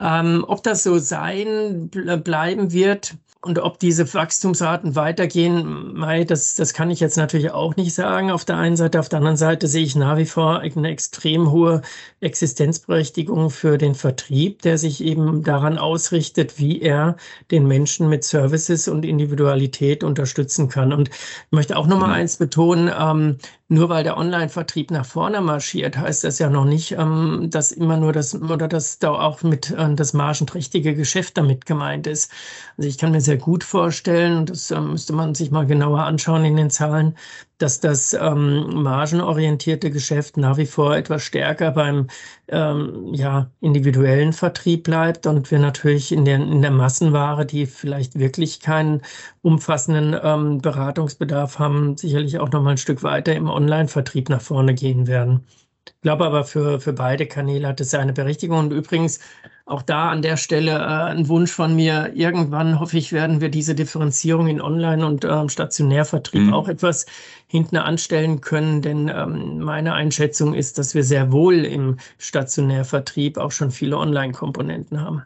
Ähm, 0.00 0.44
ob 0.48 0.62
das 0.62 0.82
so 0.82 0.98
sein 0.98 1.90
bleiben 1.90 2.72
wird, 2.72 3.16
und 3.40 3.60
ob 3.60 3.78
diese 3.78 4.12
Wachstumsraten 4.12 4.96
weitergehen, 4.96 5.94
Mai, 5.94 6.24
das, 6.24 6.56
das 6.56 6.74
kann 6.74 6.90
ich 6.90 6.98
jetzt 6.98 7.16
natürlich 7.16 7.52
auch 7.52 7.76
nicht 7.76 7.94
sagen. 7.94 8.32
Auf 8.32 8.44
der 8.44 8.56
einen 8.56 8.76
Seite, 8.76 8.98
auf 8.98 9.08
der 9.08 9.18
anderen 9.18 9.36
Seite 9.36 9.68
sehe 9.68 9.84
ich 9.84 9.94
nach 9.94 10.16
wie 10.16 10.26
vor 10.26 10.58
eine 10.58 10.88
extrem 10.88 11.52
hohe 11.52 11.82
Existenzberechtigung 12.20 13.50
für 13.50 13.78
den 13.78 13.94
Vertrieb, 13.94 14.62
der 14.62 14.76
sich 14.76 15.04
eben 15.04 15.44
daran 15.44 15.78
ausrichtet, 15.78 16.58
wie 16.58 16.82
er 16.82 17.16
den 17.52 17.68
Menschen 17.68 18.08
mit 18.08 18.24
Services 18.24 18.88
und 18.88 19.04
Individualität 19.04 20.02
unterstützen 20.02 20.68
kann. 20.68 20.92
Und 20.92 21.08
ich 21.10 21.52
möchte 21.52 21.76
auch 21.76 21.86
nochmal 21.86 22.08
mhm. 22.08 22.14
eins 22.14 22.38
betonen, 22.38 22.90
ähm, 22.98 23.38
nur 23.68 23.88
weil 23.90 24.02
der 24.02 24.16
Online-Vertrieb 24.16 24.90
nach 24.90 25.04
vorne 25.04 25.40
marschiert, 25.42 25.98
heißt 25.98 26.24
das 26.24 26.38
ja 26.38 26.48
noch 26.48 26.64
nicht, 26.64 26.92
ähm, 26.92 27.48
dass 27.50 27.70
immer 27.70 27.98
nur 27.98 28.12
das 28.12 28.34
oder 28.34 28.66
dass 28.66 28.98
da 28.98 29.10
auch 29.12 29.42
mit 29.42 29.70
äh, 29.70 29.94
das 29.94 30.14
margenträchtige 30.14 30.94
Geschäft 30.94 31.36
damit 31.36 31.66
gemeint 31.66 32.06
ist. 32.06 32.32
Also 32.78 32.88
ich 32.88 32.96
kann 32.98 33.12
mir 33.12 33.20
sehr 33.20 33.36
gut 33.36 33.64
vorstellen, 33.64 34.46
das 34.46 34.70
äh, 34.70 34.80
müsste 34.80 35.12
man 35.12 35.34
sich 35.34 35.50
mal 35.50 35.66
genauer 35.66 36.00
anschauen 36.04 36.44
in 36.46 36.56
den 36.56 36.70
Zahlen, 36.70 37.14
dass 37.58 37.80
das 37.80 38.14
ähm, 38.14 38.82
margenorientierte 38.82 39.90
Geschäft 39.90 40.36
nach 40.36 40.56
wie 40.56 40.66
vor 40.66 40.96
etwas 40.96 41.22
stärker 41.24 41.72
beim 41.72 42.06
ähm, 42.48 43.12
ja, 43.12 43.50
individuellen 43.60 44.32
Vertrieb 44.32 44.84
bleibt 44.84 45.26
und 45.26 45.50
wir 45.50 45.58
natürlich 45.58 46.12
in 46.12 46.24
der, 46.24 46.36
in 46.36 46.62
der 46.62 46.70
Massenware, 46.70 47.44
die 47.44 47.66
vielleicht 47.66 48.18
wirklich 48.18 48.60
keinen 48.60 49.02
umfassenden 49.42 50.16
ähm, 50.22 50.58
Beratungsbedarf 50.60 51.58
haben, 51.58 51.96
sicherlich 51.96 52.38
auch 52.38 52.50
noch 52.50 52.62
mal 52.62 52.70
ein 52.70 52.78
Stück 52.78 53.02
weiter 53.02 53.34
im 53.34 53.48
Online-Vertrieb 53.48 54.28
nach 54.28 54.40
vorne 54.42 54.74
gehen 54.74 55.06
werden. 55.06 55.44
Ich 55.86 56.02
glaube 56.02 56.26
aber, 56.26 56.44
für, 56.44 56.80
für 56.80 56.92
beide 56.92 57.26
Kanäle 57.26 57.66
hat 57.68 57.80
es 57.80 57.90
seine 57.90 58.12
Berechtigung. 58.12 58.58
Und 58.58 58.72
übrigens, 58.72 59.20
auch 59.68 59.82
da 59.82 60.10
an 60.10 60.22
der 60.22 60.36
Stelle 60.36 60.72
äh, 60.72 61.10
ein 61.12 61.28
Wunsch 61.28 61.52
von 61.52 61.76
mir. 61.76 62.12
Irgendwann 62.14 62.80
hoffe 62.80 62.96
ich, 62.96 63.12
werden 63.12 63.40
wir 63.40 63.50
diese 63.50 63.74
Differenzierung 63.74 64.48
in 64.48 64.60
Online- 64.60 65.06
und 65.06 65.24
ähm, 65.24 65.48
Stationärvertrieb 65.48 66.42
mhm. 66.42 66.54
auch 66.54 66.68
etwas 66.68 67.06
hinten 67.46 67.76
anstellen 67.76 68.40
können. 68.40 68.82
Denn 68.82 69.08
ähm, 69.14 69.58
meine 69.58 69.92
Einschätzung 69.92 70.54
ist, 70.54 70.78
dass 70.78 70.94
wir 70.94 71.04
sehr 71.04 71.32
wohl 71.32 71.64
im 71.64 71.98
Stationärvertrieb 72.18 73.36
auch 73.36 73.52
schon 73.52 73.70
viele 73.70 73.98
Online-Komponenten 73.98 75.00
haben. 75.00 75.22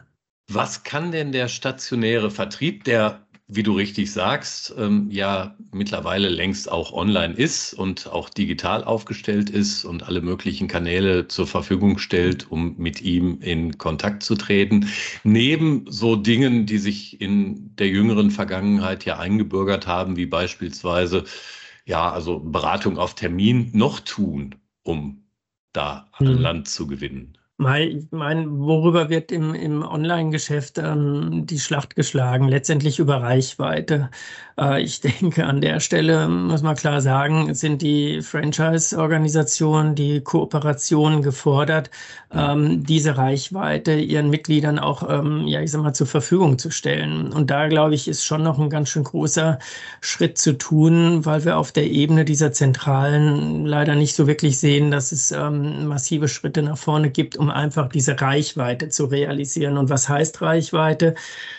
Was 0.51 0.83
kann 0.83 1.11
denn 1.11 1.31
der 1.31 1.47
stationäre 1.47 2.29
Vertrieb, 2.29 2.83
der 2.83 3.22
wie 3.47 3.63
du 3.63 3.73
richtig 3.73 4.11
sagst, 4.11 4.73
ähm, 4.77 5.09
ja 5.11 5.55
mittlerweile 5.71 6.29
längst 6.29 6.71
auch 6.71 6.93
online 6.93 7.33
ist 7.33 7.73
und 7.73 8.07
auch 8.07 8.29
digital 8.29 8.83
aufgestellt 8.83 9.49
ist 9.49 9.83
und 9.85 10.03
alle 10.03 10.21
möglichen 10.21 10.67
Kanäle 10.67 11.27
zur 11.27 11.45
Verfügung 11.45 11.97
stellt, 11.97 12.49
um 12.49 12.77
mit 12.77 13.01
ihm 13.01 13.39
in 13.41 13.77
Kontakt 13.77 14.23
zu 14.23 14.35
treten. 14.35 14.87
Neben 15.23 15.85
so 15.89 16.15
Dingen, 16.15 16.65
die 16.65 16.77
sich 16.77 17.19
in 17.21 17.75
der 17.75 17.89
jüngeren 17.89 18.31
Vergangenheit 18.31 19.05
ja 19.05 19.19
eingebürgert 19.19 19.87
haben, 19.87 20.15
wie 20.15 20.25
beispielsweise 20.25 21.25
ja, 21.85 22.11
also 22.11 22.39
Beratung 22.39 22.97
auf 22.97 23.15
Termin 23.15 23.71
noch 23.73 23.99
tun, 23.99 24.55
um 24.83 25.23
da 25.73 26.07
an 26.13 26.27
mhm. 26.27 26.39
Land 26.39 26.67
zu 26.69 26.87
gewinnen. 26.87 27.37
Ich 27.59 28.11
meine, 28.11 28.49
worüber 28.49 29.09
wird 29.09 29.31
im, 29.31 29.53
im 29.53 29.83
Online-Geschäft 29.83 30.79
ähm, 30.79 31.45
die 31.45 31.59
Schlacht 31.59 31.95
geschlagen? 31.95 32.47
Letztendlich 32.47 32.97
über 32.99 33.21
Reichweite. 33.21 34.09
Äh, 34.57 34.83
ich 34.83 35.01
denke, 35.01 35.45
an 35.45 35.61
der 35.61 35.79
Stelle 35.79 36.27
muss 36.27 36.61
man 36.61 36.75
klar 36.75 37.01
sagen, 37.01 37.53
sind 37.53 37.81
die 37.81 38.21
Franchise-Organisationen, 38.21 39.95
die 39.95 40.21
Kooperationen 40.21 41.21
gefordert, 41.21 41.89
ähm, 42.31 42.83
diese 42.83 43.17
Reichweite 43.17 43.93
ihren 43.93 44.29
Mitgliedern 44.29 44.79
auch, 44.79 45.07
ähm, 45.09 45.47
ja, 45.47 45.61
ich 45.61 45.71
sag 45.71 45.81
mal, 45.81 45.93
zur 45.93 46.07
Verfügung 46.07 46.57
zu 46.57 46.71
stellen. 46.71 47.31
Und 47.31 47.51
da, 47.51 47.67
glaube 47.67 47.93
ich, 47.95 48.07
ist 48.07 48.25
schon 48.25 48.43
noch 48.43 48.59
ein 48.59 48.69
ganz 48.69 48.89
schön 48.89 49.03
großer 49.03 49.59
Schritt 50.01 50.37
zu 50.37 50.57
tun, 50.57 51.25
weil 51.25 51.45
wir 51.45 51.57
auf 51.57 51.71
der 51.71 51.89
Ebene 51.89 52.25
dieser 52.25 52.51
Zentralen 52.51 53.65
leider 53.65 53.95
nicht 53.95 54.15
so 54.15 54.27
wirklich 54.27 54.59
sehen, 54.59 54.91
dass 54.91 55.11
es 55.11 55.31
ähm, 55.31 55.87
massive 55.87 56.27
Schritte 56.27 56.63
nach 56.63 56.77
vorne 56.77 57.09
gibt, 57.11 57.37
um 57.37 57.49
einfach 57.49 57.89
diese 57.89 58.19
Reichweite 58.19 58.89
zu 58.89 59.05
realisieren. 59.05 59.77
Und 59.77 59.89
was 59.89 60.09
heißt 60.09 60.41
Reichweite? 60.41 61.15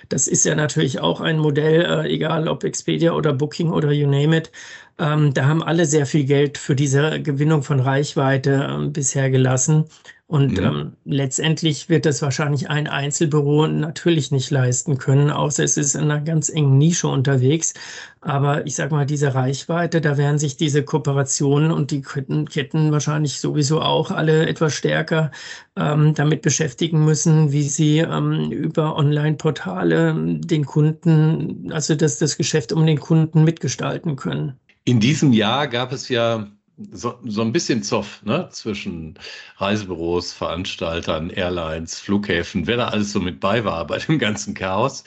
Das 0.09 0.29
ist 0.29 0.45
ja 0.45 0.55
natürlich 0.55 1.01
auch 1.01 1.21
ein 1.21 1.39
Modell, 1.39 1.83
äh, 1.83 2.13
egal 2.13 2.49
ob 2.49 2.65
Expedia 2.85 3.12
oder 3.12 3.33
Booking 3.33 3.70
oder 3.70 3.92
you 3.92 4.07
name 4.07 4.37
it. 4.37 4.53
Ähm, 4.99 5.33
da 5.33 5.47
haben 5.47 5.62
alle 5.62 5.87
sehr 5.87 6.05
viel 6.05 6.25
Geld 6.25 6.59
für 6.59 6.77
diese 6.77 7.23
Gewinnung 7.23 7.62
von 7.62 7.81
Reichweite 7.81 8.68
ähm, 8.70 8.92
bisher 8.92 9.31
gelassen. 9.31 9.87
Und 10.35 10.59
mhm. 10.59 10.64
ähm, 10.64 10.92
letztendlich 11.05 11.88
wird 11.88 12.07
das 12.07 12.20
wahrscheinlich 12.20 12.68
ein 12.68 12.88
Einzelbüro 12.88 13.68
natürlich 13.68 14.33
nicht 14.33 14.51
leisten 14.51 14.99
können, 14.99 15.31
außer 15.31 15.62
es 15.62 15.77
ist 15.77 15.94
in 15.94 16.11
einer 16.11 16.20
ganz 16.20 16.49
engen 16.49 16.77
Nische 16.77 17.07
unterwegs. 17.07 17.73
Aber 18.20 18.66
ich 18.66 18.75
sage 18.75 18.92
mal, 18.92 19.07
diese 19.07 19.37
Reichweite, 19.37 20.01
da 20.01 20.18
werden 20.18 20.40
sich 20.40 20.57
diese 20.57 20.83
Kooperationen 20.83 21.70
und 21.70 21.92
die 21.92 22.03
Ketten, 22.03 22.90
wahrscheinlich 22.90 23.38
sowieso 23.38 23.81
auch 23.81 24.11
alle 24.11 24.49
etwas 24.49 24.75
stärker 24.75 25.31
ähm, 25.77 26.14
damit 26.14 26.42
beschäftigen 26.42 27.05
müssen, 27.05 27.53
wie 27.53 27.62
sie 27.62 27.99
ähm, 27.99 28.51
über 28.51 28.97
Online-Portale 28.97 30.16
den 30.40 30.66
Kunden, 30.66 31.70
also 31.70 31.94
das, 31.94 32.18
das 32.18 32.37
Geschäft 32.37 32.73
um 32.73 32.85
den 32.87 32.99
Kunden 32.99 33.44
mitgestalten 33.44 34.16
können. 34.16 34.59
In 34.85 34.99
diesem 34.99 35.33
Jahr 35.33 35.68
gab 35.68 35.92
es 35.92 36.09
ja 36.09 36.49
so, 36.77 37.19
so 37.25 37.43
ein 37.43 37.53
bisschen 37.53 37.83
Zoff 37.83 38.23
ne? 38.25 38.49
zwischen 38.51 39.15
Reisebüros, 39.57 40.33
Veranstaltern, 40.33 41.31
Airlines, 41.31 41.99
Flughäfen, 41.99 42.67
wer 42.67 42.77
da 42.77 42.89
alles 42.89 43.13
so 43.13 43.21
mit 43.21 43.41
bei 43.41 43.65
war 43.65 43.87
bei 43.87 43.99
dem 43.99 44.19
ganzen 44.19 44.55
Chaos. 44.55 45.05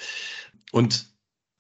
Und 0.71 1.07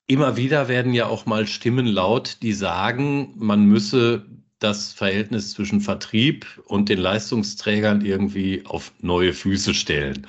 immer 0.07 0.37
wieder 0.37 0.67
werden 0.67 0.93
ja 0.93 1.07
auch 1.07 1.25
mal 1.25 1.47
Stimmen 1.47 1.85
laut, 1.85 2.37
die 2.41 2.53
sagen, 2.53 3.33
man 3.35 3.65
müsse 3.65 4.25
das 4.59 4.93
Verhältnis 4.93 5.51
zwischen 5.51 5.81
Vertrieb 5.81 6.45
und 6.65 6.89
den 6.89 6.99
Leistungsträgern 6.99 8.03
irgendwie 8.03 8.65
auf 8.65 8.91
neue 9.01 9.33
Füße 9.33 9.73
stellen, 9.73 10.25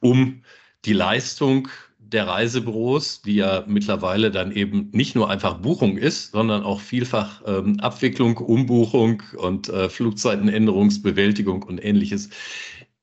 um 0.00 0.42
die 0.84 0.92
Leistung 0.92 1.68
der 2.12 2.26
Reisebüros, 2.28 3.22
die 3.22 3.36
ja 3.36 3.64
mittlerweile 3.66 4.30
dann 4.30 4.52
eben 4.52 4.90
nicht 4.92 5.14
nur 5.14 5.30
einfach 5.30 5.58
Buchung 5.58 5.96
ist, 5.96 6.32
sondern 6.32 6.62
auch 6.62 6.80
vielfach 6.80 7.42
ähm, 7.46 7.80
Abwicklung, 7.80 8.36
Umbuchung 8.36 9.22
und 9.36 9.68
äh, 9.68 9.88
Flugzeitenänderungsbewältigung 9.88 11.62
und 11.62 11.84
ähnliches 11.84 12.30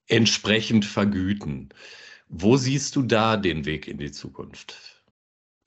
entsprechend 0.08 0.86
vergüten. 0.86 1.69
Wo 2.30 2.58
siehst 2.58 2.95
du 2.95 3.02
da 3.02 3.38
den 3.38 3.65
Weg 3.65 3.88
in 3.88 3.98
die 3.98 4.12
Zukunft? 4.12 5.04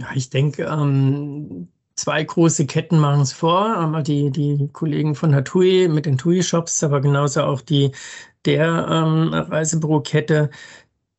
Ja, 0.00 0.08
ich 0.14 0.30
denke, 0.30 0.64
ähm, 0.64 1.68
zwei 1.96 2.22
große 2.22 2.66
Ketten 2.66 2.98
machen 2.98 3.22
es 3.22 3.32
vor. 3.32 3.76
Einmal 3.76 4.02
die, 4.02 4.30
die 4.30 4.68
Kollegen 4.72 5.14
von 5.14 5.32
der 5.32 5.44
TUI 5.44 5.88
mit 5.88 6.06
den 6.06 6.18
TUI-Shops, 6.18 6.82
aber 6.82 7.00
genauso 7.00 7.42
auch 7.42 7.60
die 7.60 7.92
der 8.44 8.88
ähm, 8.90 9.32
Reisebürokette 9.32 10.50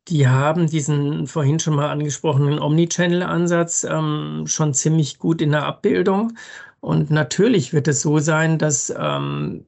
die 0.07 0.27
haben 0.27 0.67
diesen 0.67 1.27
vorhin 1.27 1.59
schon 1.59 1.75
mal 1.75 1.89
angesprochenen 1.89 2.59
Omnichannel-Ansatz 2.59 3.85
ähm, 3.89 4.43
schon 4.47 4.73
ziemlich 4.73 5.17
gut 5.19 5.41
in 5.41 5.51
der 5.51 5.65
Abbildung. 5.65 6.33
Und 6.81 7.11
natürlich 7.11 7.71
wird 7.73 7.87
es 7.87 8.01
so 8.01 8.19
sein, 8.19 8.57
dass 8.57 8.93
ähm, 8.97 9.65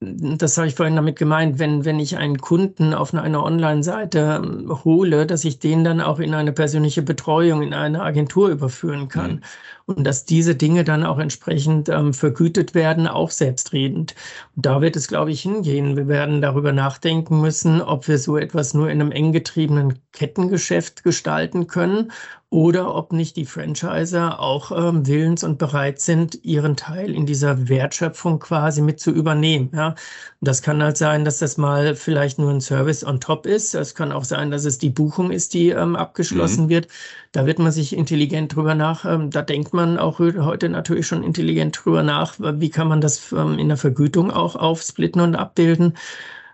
das 0.00 0.56
habe 0.56 0.68
ich 0.68 0.76
vorhin 0.76 0.96
damit 0.96 1.18
gemeint, 1.18 1.58
wenn, 1.58 1.84
wenn 1.84 1.98
ich 1.98 2.16
einen 2.16 2.38
Kunden 2.38 2.94
auf 2.94 3.12
einer 3.12 3.42
Online-Seite 3.42 4.40
ähm, 4.42 4.84
hole, 4.84 5.26
dass 5.26 5.44
ich 5.44 5.58
den 5.58 5.82
dann 5.82 6.00
auch 6.00 6.20
in 6.20 6.34
eine 6.34 6.52
persönliche 6.52 7.02
Betreuung, 7.02 7.62
in 7.62 7.74
eine 7.74 8.02
Agentur 8.02 8.48
überführen 8.48 9.08
kann. 9.08 9.32
Mhm. 9.32 9.40
Und 9.88 10.04
dass 10.04 10.26
diese 10.26 10.54
Dinge 10.54 10.84
dann 10.84 11.02
auch 11.02 11.18
entsprechend 11.18 11.88
ähm, 11.88 12.12
vergütet 12.12 12.74
werden, 12.74 13.08
auch 13.08 13.30
selbstredend. 13.30 14.14
Und 14.54 14.66
da 14.66 14.82
wird 14.82 14.96
es, 14.96 15.08
glaube 15.08 15.30
ich, 15.30 15.40
hingehen. 15.40 15.96
Wir 15.96 16.08
werden 16.08 16.42
darüber 16.42 16.72
nachdenken 16.72 17.40
müssen, 17.40 17.80
ob 17.80 18.06
wir 18.06 18.18
so 18.18 18.36
etwas 18.36 18.74
nur 18.74 18.90
in 18.90 19.00
einem 19.00 19.12
eng 19.12 19.32
getriebenen 19.32 19.98
Kettengeschäft 20.12 21.04
gestalten 21.04 21.68
können 21.68 22.12
oder 22.50 22.94
ob 22.94 23.12
nicht 23.12 23.36
die 23.36 23.44
Franchiser 23.44 24.40
auch 24.40 24.72
ähm, 24.72 25.06
willens 25.06 25.44
und 25.44 25.58
bereit 25.58 26.00
sind, 26.00 26.44
ihren 26.44 26.76
Teil 26.76 27.14
in 27.14 27.26
dieser 27.26 27.68
Wertschöpfung 27.68 28.38
quasi 28.38 28.80
mit 28.80 29.00
zu 29.00 29.10
übernehmen. 29.10 29.70
Ja? 29.74 29.88
Und 29.88 29.96
das 30.40 30.62
kann 30.62 30.82
halt 30.82 30.96
sein, 30.96 31.26
dass 31.26 31.38
das 31.38 31.58
mal 31.58 31.94
vielleicht 31.94 32.38
nur 32.38 32.50
ein 32.50 32.62
Service 32.62 33.04
on 33.04 33.20
top 33.20 33.44
ist. 33.44 33.74
Es 33.74 33.94
kann 33.94 34.12
auch 34.12 34.24
sein, 34.24 34.50
dass 34.50 34.64
es 34.64 34.78
die 34.78 34.88
Buchung 34.88 35.30
ist, 35.30 35.52
die 35.52 35.68
ähm, 35.70 35.94
abgeschlossen 35.94 36.64
mhm. 36.64 36.68
wird. 36.70 36.88
Da 37.32 37.44
wird 37.44 37.58
man 37.58 37.70
sich 37.70 37.94
intelligent 37.94 38.56
drüber 38.56 38.74
nach. 38.74 39.04
Ähm, 39.04 39.30
da 39.30 39.42
denkt 39.42 39.74
man 39.74 39.77
auch 39.98 40.18
heute 40.18 40.68
natürlich 40.68 41.06
schon 41.06 41.22
intelligent 41.22 41.78
drüber 41.84 42.02
nach, 42.02 42.34
wie 42.38 42.70
kann 42.70 42.88
man 42.88 43.00
das 43.00 43.32
ähm, 43.32 43.58
in 43.58 43.68
der 43.68 43.76
Vergütung 43.76 44.30
auch 44.30 44.56
aufsplitten 44.56 45.20
und 45.20 45.36
abbilden. 45.36 45.94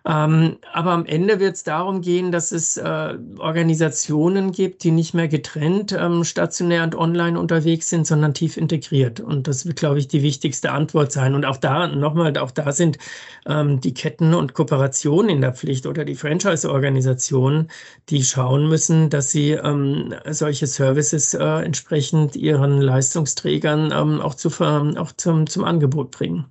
Ähm, 0.06 0.58
aber 0.70 0.90
am 0.92 1.06
Ende 1.06 1.40
wird 1.40 1.54
es 1.54 1.62
darum 1.62 2.02
gehen, 2.02 2.30
dass 2.30 2.52
es 2.52 2.76
äh, 2.76 3.14
Organisationen 3.38 4.52
gibt, 4.52 4.84
die 4.84 4.90
nicht 4.90 5.14
mehr 5.14 5.28
getrennt 5.28 5.92
ähm, 5.92 6.24
stationär 6.24 6.82
und 6.84 6.94
online 6.94 7.40
unterwegs 7.40 7.88
sind, 7.88 8.06
sondern 8.06 8.34
tief 8.34 8.58
integriert. 8.58 9.20
Und 9.20 9.48
das 9.48 9.64
wird, 9.64 9.76
glaube 9.76 9.98
ich, 9.98 10.08
die 10.08 10.22
wichtigste 10.22 10.72
Antwort 10.72 11.10
sein. 11.10 11.34
Und 11.34 11.46
auch 11.46 11.56
da, 11.56 11.86
nochmal, 11.86 12.36
auch 12.36 12.50
da 12.50 12.72
sind 12.72 12.98
ähm, 13.46 13.80
die 13.80 13.94
Ketten 13.94 14.34
und 14.34 14.52
Kooperationen 14.52 15.30
in 15.30 15.40
der 15.40 15.54
Pflicht 15.54 15.86
oder 15.86 16.04
die 16.04 16.16
Franchise-Organisationen, 16.16 17.70
die 18.10 18.24
schauen 18.24 18.68
müssen, 18.68 19.08
dass 19.08 19.30
sie 19.30 19.52
ähm, 19.52 20.14
solche 20.28 20.66
Services 20.66 21.32
äh, 21.32 21.44
entsprechend 21.64 22.36
ihren 22.36 22.82
Leistungsträgern 22.82 23.90
ähm, 23.90 24.20
auch, 24.20 24.34
zu, 24.34 24.50
auch 24.60 25.12
zum, 25.12 25.46
zum 25.46 25.64
Angebot 25.64 26.10
bringen. 26.10 26.44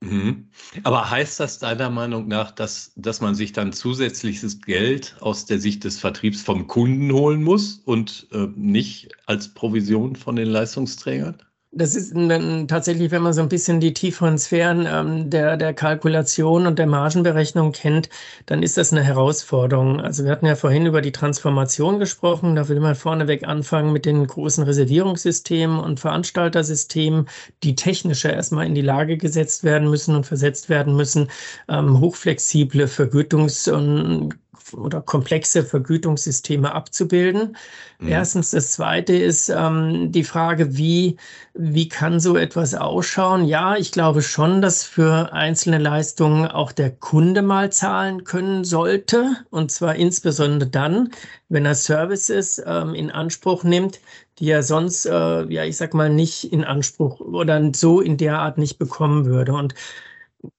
Mhm. 0.00 0.48
Aber 0.84 1.10
heißt 1.10 1.40
das 1.40 1.58
deiner 1.58 1.90
Meinung 1.90 2.28
nach, 2.28 2.52
dass, 2.52 2.92
dass 2.94 3.20
man 3.20 3.34
sich 3.34 3.52
dann 3.52 3.72
zusätzliches 3.72 4.60
Geld 4.60 5.16
aus 5.20 5.46
der 5.46 5.58
Sicht 5.58 5.82
des 5.84 5.98
Vertriebs 5.98 6.42
vom 6.42 6.68
Kunden 6.68 7.12
holen 7.12 7.42
muss 7.42 7.78
und 7.84 8.28
äh, 8.32 8.46
nicht 8.54 9.08
als 9.26 9.52
Provision 9.54 10.14
von 10.14 10.36
den 10.36 10.48
Leistungsträgern? 10.48 11.42
Das 11.70 11.94
ist 11.94 12.14
dann 12.14 12.66
tatsächlich, 12.66 13.10
wenn 13.10 13.22
man 13.22 13.34
so 13.34 13.42
ein 13.42 13.50
bisschen 13.50 13.78
die 13.78 13.92
tieferen 13.92 14.38
Sphären 14.38 14.86
ähm, 14.90 15.28
der, 15.28 15.58
der 15.58 15.74
Kalkulation 15.74 16.66
und 16.66 16.78
der 16.78 16.86
Margenberechnung 16.86 17.72
kennt, 17.72 18.08
dann 18.46 18.62
ist 18.62 18.78
das 18.78 18.90
eine 18.90 19.02
Herausforderung. 19.02 20.00
Also 20.00 20.24
wir 20.24 20.30
hatten 20.30 20.46
ja 20.46 20.56
vorhin 20.56 20.86
über 20.86 21.02
die 21.02 21.12
Transformation 21.12 21.98
gesprochen. 21.98 22.56
Da 22.56 22.68
will 22.68 22.80
man 22.80 22.94
vorneweg 22.94 23.46
anfangen 23.46 23.92
mit 23.92 24.06
den 24.06 24.26
großen 24.26 24.64
Reservierungssystemen 24.64 25.78
und 25.78 26.00
Veranstaltersystemen, 26.00 27.28
die 27.62 27.74
technischer 27.74 28.32
erstmal 28.32 28.64
in 28.64 28.74
die 28.74 28.80
Lage 28.80 29.18
gesetzt 29.18 29.62
werden 29.62 29.90
müssen 29.90 30.16
und 30.16 30.24
versetzt 30.24 30.70
werden 30.70 30.96
müssen, 30.96 31.28
ähm, 31.68 32.00
hochflexible 32.00 32.86
Vergütungs- 32.86 33.70
und 33.70 34.38
oder 34.74 35.00
komplexe 35.00 35.64
Vergütungssysteme 35.64 36.74
abzubilden. 36.74 37.56
Mhm. 37.98 38.08
Erstens. 38.08 38.50
Das 38.50 38.72
zweite 38.72 39.14
ist 39.14 39.48
ähm, 39.48 40.12
die 40.12 40.24
Frage, 40.24 40.76
wie, 40.76 41.16
wie 41.54 41.88
kann 41.88 42.20
so 42.20 42.36
etwas 42.36 42.74
ausschauen? 42.74 43.44
Ja, 43.44 43.76
ich 43.76 43.92
glaube 43.92 44.22
schon, 44.22 44.62
dass 44.62 44.84
für 44.84 45.32
einzelne 45.32 45.78
Leistungen 45.78 46.46
auch 46.46 46.72
der 46.72 46.90
Kunde 46.90 47.42
mal 47.42 47.70
zahlen 47.70 48.24
können 48.24 48.64
sollte. 48.64 49.36
Und 49.50 49.70
zwar 49.70 49.96
insbesondere 49.96 50.68
dann, 50.68 51.10
wenn 51.48 51.66
er 51.66 51.74
Services 51.74 52.62
ähm, 52.64 52.94
in 52.94 53.10
Anspruch 53.10 53.64
nimmt, 53.64 54.00
die 54.38 54.50
er 54.50 54.62
sonst, 54.62 55.06
äh, 55.06 55.44
ja, 55.52 55.64
ich 55.64 55.76
sag 55.76 55.94
mal, 55.94 56.10
nicht 56.10 56.52
in 56.52 56.64
Anspruch 56.64 57.20
oder 57.20 57.70
so 57.74 58.00
in 58.00 58.16
der 58.16 58.38
Art 58.38 58.58
nicht 58.58 58.78
bekommen 58.78 59.26
würde. 59.26 59.52
Und 59.52 59.74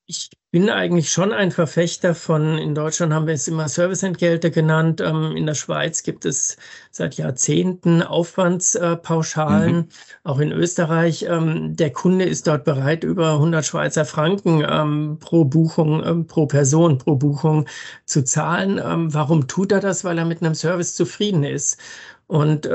ich 0.06 0.30
bin 0.52 0.70
eigentlich 0.72 1.12
schon 1.12 1.32
ein 1.32 1.52
Verfechter 1.52 2.16
von, 2.16 2.58
in 2.58 2.74
Deutschland 2.74 3.14
haben 3.14 3.28
wir 3.28 3.36
es 3.36 3.48
immer 3.48 3.70
Serviceentgelte 3.70 4.50
genannt, 4.50 5.00
ähm, 5.00 5.36
in 5.36 5.46
der 5.46 5.54
Schweiz 5.54 6.02
gibt 6.02 6.26
es 6.26 6.58
seit 6.90 7.16
Jahrzehnten 7.16 8.02
Aufwandspauschalen, 8.02 9.76
mhm. 9.76 9.88
auch 10.24 10.40
in 10.40 10.52
Österreich. 10.52 11.24
Ähm, 11.30 11.76
der 11.76 11.92
Kunde 11.92 12.26
ist 12.26 12.48
dort 12.48 12.64
bereit, 12.64 13.04
über 13.04 13.34
100 13.34 13.64
Schweizer 13.64 14.06
Franken 14.06 14.66
ähm, 14.68 15.18
pro 15.20 15.46
Buchung, 15.46 16.26
pro 16.26 16.48
Person, 16.48 16.98
pro 16.98 17.16
Buchung 17.16 17.68
zu 18.06 18.24
zahlen. 18.24 18.80
warum 19.14 19.48
tut 19.48 19.72
er 19.72 19.80
das? 19.80 20.04
Weil 20.04 20.18
er 20.18 20.26
mit 20.26 20.42
einem 20.42 20.56
Service 20.56 20.96
zufrieden 20.96 21.44
ist. 21.44 21.80
Und 22.28 22.68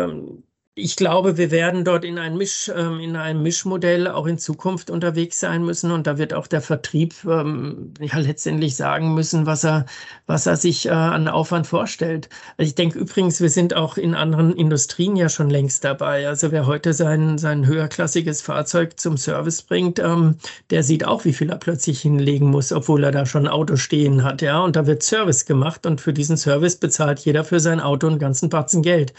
ich 0.77 0.97
glaube, 0.97 1.37
wir 1.37 1.53
werden 1.53 1.85
dort 1.85 2.05
in, 2.05 2.19
ein 2.19 2.37
Misch, 2.37 2.69
ähm, 2.75 2.99
in 2.99 3.15
einem 3.15 3.45
Mischmodell 3.45 4.09
auch 4.09 4.27
in 4.27 4.39
Zukunft 4.39 4.91
unterwegs 4.91 5.39
sein 5.39 5.65
müssen 5.65 5.93
und 5.93 6.09
da 6.09 6.19
wird 6.19 6.35
auch 6.35 6.49
der 6.49 6.61
Vertrieb 6.61 7.15
ähm, 7.25 7.95
ja 8.01 8.19
letztendlich 8.19 8.75
sagen 8.75 9.15
müssen, 9.15 9.47
was 9.47 9.65
er, 9.65 9.87
was 10.27 10.47
er 10.47 10.57
sich 10.57 10.87
äh, 10.87 10.91
an 10.91 11.29
Aufwand 11.29 11.69
vorstellt. 11.69 12.29
Also 12.57 12.69
ich 12.69 12.75
denke 12.75 12.99
übrigens, 12.99 13.41
wir 13.41 13.51
sind 13.51 13.75
auch 13.75 13.97
in 13.97 14.17
anderen 14.17 14.53
Industrien 14.57 15.15
ja 15.15 15.29
schon 15.29 15.49
längst 15.49 15.85
dabei. 15.85 16.27
Also 16.27 16.51
wer 16.51 16.67
heute 16.67 16.93
sein, 16.93 17.39
sein 17.39 17.67
höherklassiges 17.67 18.43
Fahrzeug 18.43 18.99
zum 18.99 19.17
Service 19.17 19.63
bringt, 19.63 20.01
ähm, 20.01 20.39
der 20.71 20.83
sieht 20.83 21.05
auch, 21.07 21.25
wie 21.25 21.35
viel 21.35 21.51
er 21.51 21.59
plötzlich 21.59 22.01
hinlegen 22.01 22.51
muss, 22.51 22.73
obwohl 22.73 23.05
er 23.05 23.13
da 23.13 23.27
schon 23.27 23.47
ein 23.47 23.53
Auto 23.53 23.77
stehen 23.77 24.25
hat. 24.25 24.43
Ja, 24.43 24.59
und 24.61 24.75
da 24.75 24.89
wird 24.89 25.05
Service 25.05 25.47
gemacht 25.47 25.87
und 25.87 26.01
für 26.01 26.13
diesen 26.13 26.37
Service 26.37 26.75
bezahlt 26.77 27.21
jeder 27.21 27.45
für 27.45 27.61
sein 27.61 27.79
Auto 27.81 28.09
einen 28.09 28.19
ganzen 28.19 28.49
Batzen 28.49 28.83
Geld. 28.83 29.15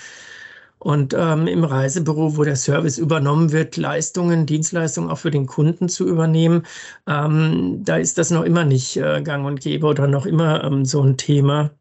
Und 0.86 1.16
ähm, 1.18 1.48
im 1.48 1.64
Reisebüro, 1.64 2.38
wo 2.38 2.44
der 2.44 2.56
Service 2.56 3.00
übernommen 3.00 3.52
wird, 3.52 3.76
Leistungen, 3.76 4.46
Dienstleistungen 4.46 5.10
auch 5.10 5.18
für 5.18 5.32
den 5.32 5.48
Kunden 5.48 5.90
zu 5.90 6.08
übernehmen, 6.08 6.62
ähm, 7.08 7.84
da 7.84 7.98
ist 7.98 8.20
das 8.20 8.30
noch 8.30 8.44
immer 8.44 8.66
nicht 8.66 8.96
äh, 8.98 9.24
gang 9.24 9.48
und 9.48 9.62
gäbe 9.62 9.88
oder 9.88 10.06
noch 10.08 10.28
immer 10.28 10.64
ähm, 10.64 10.86
so 10.86 11.02
ein 11.02 11.18
Thema. 11.18 11.72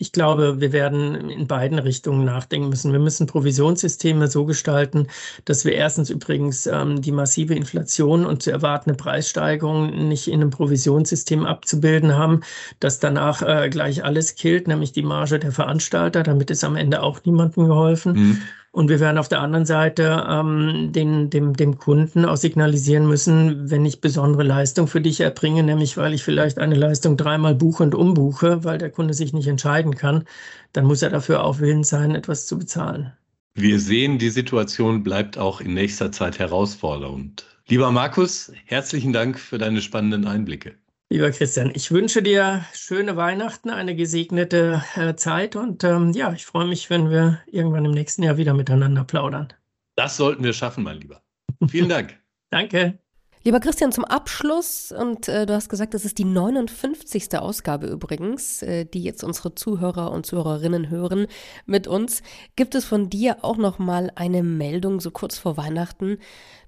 Ich 0.00 0.12
glaube, 0.12 0.60
wir 0.60 0.72
werden 0.72 1.28
in 1.28 1.48
beiden 1.48 1.80
Richtungen 1.80 2.24
nachdenken 2.24 2.68
müssen. 2.68 2.92
Wir 2.92 3.00
müssen 3.00 3.26
Provisionssysteme 3.26 4.28
so 4.28 4.44
gestalten, 4.44 5.08
dass 5.44 5.64
wir 5.64 5.72
erstens 5.72 6.08
übrigens 6.08 6.68
ähm, 6.68 7.02
die 7.02 7.10
massive 7.10 7.56
Inflation 7.56 8.24
und 8.24 8.40
zu 8.40 8.52
erwartende 8.52 8.96
Preissteigerung 8.96 10.08
nicht 10.08 10.28
in 10.28 10.40
einem 10.40 10.50
Provisionssystem 10.50 11.44
abzubilden 11.44 12.16
haben, 12.16 12.42
das 12.78 13.00
danach 13.00 13.42
äh, 13.42 13.68
gleich 13.70 14.04
alles 14.04 14.36
killt, 14.36 14.68
nämlich 14.68 14.92
die 14.92 15.02
Marge 15.02 15.40
der 15.40 15.50
Veranstalter. 15.50 16.22
Damit 16.22 16.50
ist 16.52 16.62
am 16.62 16.76
Ende 16.76 17.02
auch 17.02 17.24
niemandem 17.24 17.66
geholfen. 17.66 18.12
Mhm. 18.12 18.42
Und 18.78 18.88
wir 18.88 19.00
werden 19.00 19.18
auf 19.18 19.26
der 19.26 19.40
anderen 19.40 19.66
Seite 19.66 20.24
ähm, 20.28 20.92
den, 20.92 21.30
dem, 21.30 21.56
dem 21.56 21.78
Kunden 21.78 22.24
auch 22.24 22.36
signalisieren 22.36 23.08
müssen, 23.08 23.68
wenn 23.72 23.84
ich 23.84 24.00
besondere 24.00 24.44
Leistung 24.44 24.86
für 24.86 25.00
dich 25.00 25.18
erbringe, 25.18 25.64
nämlich 25.64 25.96
weil 25.96 26.14
ich 26.14 26.22
vielleicht 26.22 26.60
eine 26.60 26.76
Leistung 26.76 27.16
dreimal 27.16 27.56
buche 27.56 27.82
und 27.82 27.96
umbuche, 27.96 28.62
weil 28.62 28.78
der 28.78 28.90
Kunde 28.90 29.14
sich 29.14 29.32
nicht 29.32 29.48
entscheiden 29.48 29.96
kann, 29.96 30.26
dann 30.72 30.84
muss 30.84 31.02
er 31.02 31.10
dafür 31.10 31.42
auch 31.42 31.58
willens 31.58 31.88
sein, 31.88 32.14
etwas 32.14 32.46
zu 32.46 32.56
bezahlen. 32.56 33.12
Wir 33.56 33.80
sehen, 33.80 34.16
die 34.18 34.30
Situation 34.30 35.02
bleibt 35.02 35.38
auch 35.38 35.60
in 35.60 35.74
nächster 35.74 36.12
Zeit 36.12 36.38
herausfordernd. 36.38 37.46
Lieber 37.66 37.90
Markus, 37.90 38.52
herzlichen 38.64 39.12
Dank 39.12 39.40
für 39.40 39.58
deine 39.58 39.82
spannenden 39.82 40.24
Einblicke. 40.24 40.76
Lieber 41.10 41.30
Christian, 41.30 41.72
ich 41.74 41.90
wünsche 41.90 42.22
dir 42.22 42.66
schöne 42.74 43.16
Weihnachten, 43.16 43.70
eine 43.70 43.96
gesegnete 43.96 44.82
äh, 44.94 45.14
Zeit 45.16 45.56
und 45.56 45.82
ähm, 45.82 46.12
ja, 46.12 46.34
ich 46.34 46.44
freue 46.44 46.66
mich, 46.66 46.90
wenn 46.90 47.08
wir 47.08 47.40
irgendwann 47.46 47.86
im 47.86 47.92
nächsten 47.92 48.22
Jahr 48.22 48.36
wieder 48.36 48.52
miteinander 48.52 49.04
plaudern. 49.04 49.48
Das 49.96 50.18
sollten 50.18 50.44
wir 50.44 50.52
schaffen, 50.52 50.84
mein 50.84 50.98
Lieber. 50.98 51.22
Vielen 51.70 51.88
Dank. 51.88 52.18
Danke. 52.50 52.98
Lieber 53.44 53.60
Christian, 53.60 53.92
zum 53.92 54.04
Abschluss, 54.04 54.92
und 54.92 55.28
äh, 55.28 55.46
du 55.46 55.54
hast 55.54 55.68
gesagt, 55.68 55.94
es 55.94 56.04
ist 56.04 56.18
die 56.18 56.24
59. 56.24 57.38
Ausgabe 57.38 57.86
übrigens, 57.86 58.62
äh, 58.62 58.84
die 58.84 59.02
jetzt 59.02 59.22
unsere 59.22 59.54
Zuhörer 59.54 60.10
und 60.10 60.26
Zuhörerinnen 60.26 60.90
hören 60.90 61.28
mit 61.64 61.86
uns. 61.86 62.22
Gibt 62.56 62.74
es 62.74 62.84
von 62.84 63.08
dir 63.08 63.38
auch 63.42 63.56
noch 63.56 63.78
mal 63.78 64.10
eine 64.16 64.42
Meldung 64.42 65.00
so 65.00 65.12
kurz 65.12 65.38
vor 65.38 65.56
Weihnachten, 65.56 66.18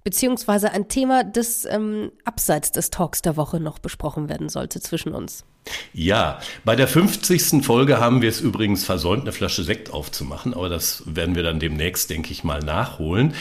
beziehungsweise 0.05 0.71
ein 0.71 0.89
Thema, 0.89 1.25
das 1.25 1.65
ähm, 1.65 2.13
abseits 2.25 2.71
des 2.71 2.91
Talks 2.91 3.21
der 3.21 3.37
Woche 3.37 3.59
noch 3.59 3.81
besprochen 3.81 4.29
werden 4.29 4.49
sollte 4.49 4.81
zwischen 4.81 5.13
uns? 5.13 5.45
Ja, 5.93 6.41
bei 6.65 6.75
der 6.77 6.89
50. 6.89 7.65
Folge 7.65 8.01
haben 8.01 8.23
wir 8.23 8.29
es 8.29 8.41
übrigens 8.41 8.85
versäumt, 8.85 9.23
eine 9.23 9.33
Flasche 9.33 9.63
Sekt 9.63 9.93
aufzumachen, 9.93 10.55
aber 10.55 10.69
das 10.69 11.03
werden 11.07 11.35
wir 11.35 11.43
dann 11.43 11.61
demnächst, 11.61 12.11
denke 12.11 12.33
ich 12.33 12.45
mal, 12.45 12.61
nachholen. 12.61 13.35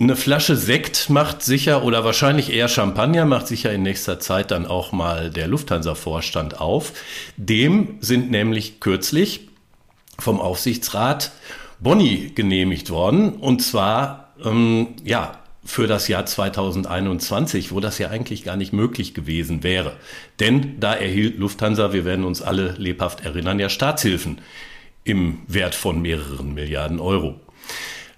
Eine 0.00 0.14
Flasche 0.14 0.54
Sekt 0.54 1.10
macht 1.10 1.42
sicher 1.42 1.82
oder 1.82 2.04
wahrscheinlich 2.04 2.52
eher 2.52 2.68
Champagner 2.68 3.24
macht 3.24 3.48
sicher 3.48 3.72
in 3.72 3.82
nächster 3.82 4.20
Zeit 4.20 4.52
dann 4.52 4.64
auch 4.64 4.92
mal 4.92 5.28
der 5.28 5.48
Lufthansa-Vorstand 5.48 6.60
auf. 6.60 6.92
Dem 7.36 7.96
sind 7.98 8.30
nämlich 8.30 8.78
kürzlich 8.78 9.48
vom 10.16 10.40
Aufsichtsrat 10.40 11.32
Boni 11.80 12.30
genehmigt 12.32 12.90
worden 12.90 13.32
und 13.32 13.60
zwar 13.60 14.32
ähm, 14.44 14.94
ja 15.02 15.32
für 15.64 15.88
das 15.88 16.06
Jahr 16.06 16.24
2021, 16.24 17.72
wo 17.72 17.80
das 17.80 17.98
ja 17.98 18.08
eigentlich 18.08 18.44
gar 18.44 18.56
nicht 18.56 18.72
möglich 18.72 19.14
gewesen 19.14 19.64
wäre. 19.64 19.96
Denn 20.38 20.78
da 20.78 20.94
erhielt 20.94 21.38
Lufthansa, 21.38 21.92
wir 21.92 22.04
werden 22.04 22.24
uns 22.24 22.40
alle 22.40 22.76
lebhaft 22.78 23.24
erinnern, 23.24 23.58
ja 23.58 23.68
Staatshilfen 23.68 24.40
im 25.02 25.40
Wert 25.48 25.74
von 25.74 26.00
mehreren 26.00 26.54
Milliarden 26.54 27.00
Euro. 27.00 27.40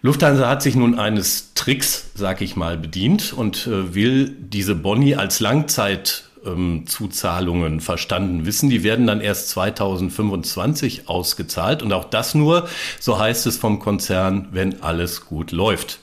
Lufthansa 0.02 0.48
hat 0.48 0.62
sich 0.62 0.76
nun 0.76 0.98
eines 0.98 1.52
Tricks, 1.54 2.06
sag 2.14 2.40
ich 2.40 2.56
mal, 2.56 2.78
bedient 2.78 3.34
und 3.34 3.66
äh, 3.66 3.94
will 3.94 4.30
diese 4.30 4.74
Boni 4.74 5.14
als 5.14 5.40
Langzeitzuzahlungen 5.40 7.72
ähm, 7.74 7.80
verstanden 7.80 8.46
wissen. 8.46 8.70
Die 8.70 8.82
werden 8.82 9.06
dann 9.06 9.20
erst 9.20 9.50
2025 9.50 11.06
ausgezahlt 11.08 11.82
und 11.82 11.92
auch 11.92 12.06
das 12.06 12.34
nur, 12.34 12.66
so 12.98 13.18
heißt 13.18 13.46
es 13.46 13.58
vom 13.58 13.78
Konzern, 13.78 14.48
wenn 14.52 14.82
alles 14.82 15.26
gut 15.26 15.52
läuft. 15.52 15.98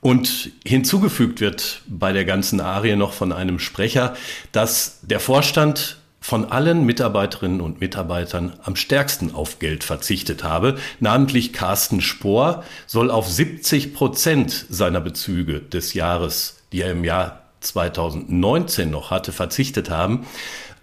Und 0.00 0.50
hinzugefügt 0.66 1.40
wird 1.40 1.82
bei 1.86 2.12
der 2.12 2.24
ganzen 2.24 2.60
Arie 2.60 2.96
noch 2.96 3.12
von 3.12 3.30
einem 3.30 3.60
Sprecher, 3.60 4.16
dass 4.50 4.98
der 5.02 5.20
Vorstand 5.20 6.01
von 6.22 6.50
allen 6.50 6.86
Mitarbeiterinnen 6.86 7.60
und 7.60 7.80
Mitarbeitern 7.80 8.54
am 8.62 8.76
stärksten 8.76 9.34
auf 9.34 9.58
Geld 9.58 9.82
verzichtet 9.82 10.44
habe. 10.44 10.76
Namentlich 11.00 11.52
Carsten 11.52 12.00
Spohr 12.00 12.62
soll 12.86 13.10
auf 13.10 13.28
70 13.28 13.92
Prozent 13.92 14.66
seiner 14.70 15.00
Bezüge 15.00 15.60
des 15.60 15.94
Jahres, 15.94 16.62
die 16.70 16.80
er 16.80 16.92
im 16.92 17.04
Jahr 17.04 17.42
2019 17.60 18.88
noch 18.88 19.10
hatte, 19.10 19.32
verzichtet 19.32 19.90
haben. 19.90 20.24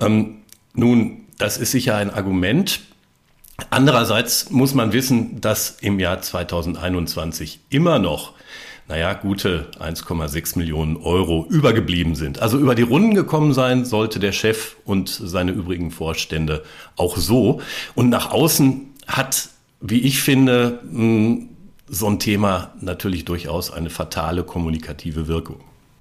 Ähm, 0.02 0.39
nun, 0.73 1.21
das 1.38 1.58
ist 1.58 1.71
sicher 1.71 1.95
ein 1.95 2.13
Argument. 2.13 2.82
Andererseits 3.69 4.49
muss 4.49 4.73
man 4.73 4.91
wissen, 4.91 5.39
dass 5.39 5.78
im 5.80 5.99
Jahr 5.99 6.21
2021 6.21 7.62
immer 7.69 7.97
noch 7.97 8.34
naja, 8.89 9.13
gute 9.13 9.67
1,6 9.80 10.58
Millionen 10.58 10.97
Euro 10.97 11.45
übergeblieben 11.47 12.15
sind. 12.15 12.41
Also 12.41 12.58
über 12.58 12.73
die 12.73 12.82
Runden 12.82 13.13
gekommen 13.13 13.54
sein 13.54 13.86
sollte 13.86 14.19
der 14.19 14.32
Chef 14.32 14.78
und 14.84 15.10
seine 15.10 15.52
übrigen 15.52 15.91
Vorstände 15.91 16.63
auch 16.95 17.15
so. 17.15 17.62
Und 17.93 18.10
nach 18.10 18.32
außen 18.32 18.88
hat, 19.06 19.49
wie 19.80 20.02
ich 20.02 20.21
finde, 20.21 20.80
hm, 20.82 21.49
so 21.88 22.08
ein 22.08 22.19
Thema 22.19 22.73
natürlich 22.82 23.25
durchaus 23.25 23.71
eine 23.71 23.91
fatale 23.91 24.43
kommunikative 24.43 25.28
Wirkung. 25.28 25.58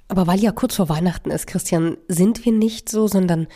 Aber 0.09 0.27
weil 0.27 0.41
ja 0.41 0.53
kurz 0.53 0.77
vor 0.77 0.89
Weihnachten 0.89 1.31
ist, 1.31 1.47
Christian, 1.47 1.99
sind 2.09 2.47
wir 2.47 2.53
nicht 2.53 2.89
so, 2.89 3.07
sondern 3.07 3.49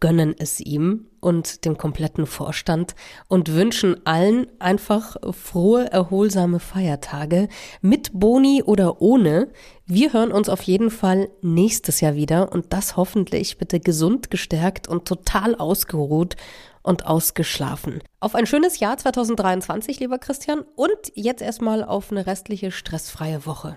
gönnen 0.00 0.34
es 0.38 0.60
ihm 0.60 1.06
und 1.20 1.64
dem 1.64 1.76
kompletten 1.76 2.26
Vorstand 2.26 2.94
und 3.26 3.52
wünschen 3.54 4.06
allen 4.06 4.46
einfach 4.60 5.16
frohe, 5.32 5.90
erholsame 5.90 6.60
Feiertage 6.60 7.48
mit 7.80 8.10
Boni 8.12 8.62
oder 8.62 9.02
ohne. 9.02 9.48
Wir 9.86 10.12
hören 10.12 10.32
uns 10.32 10.48
auf 10.48 10.62
jeden 10.62 10.90
Fall 10.90 11.28
nächstes 11.42 12.00
Jahr 12.00 12.14
wieder 12.14 12.52
und 12.52 12.72
das 12.72 12.96
hoffentlich 12.96 13.58
bitte 13.58 13.80
gesund 13.80 14.30
gestärkt 14.30 14.86
und 14.86 15.06
total 15.06 15.54
ausgeruht 15.54 16.36
und 16.82 17.06
ausgeschlafen. 17.06 18.00
Auf 18.20 18.34
ein 18.34 18.46
schönes 18.46 18.80
Jahr 18.80 18.96
2023, 18.96 20.00
lieber 20.00 20.18
Christian, 20.18 20.64
und 20.76 21.12
jetzt 21.14 21.42
erstmal 21.42 21.84
auf 21.84 22.10
eine 22.10 22.26
restliche 22.26 22.70
stressfreie 22.70 23.44
Woche. 23.44 23.76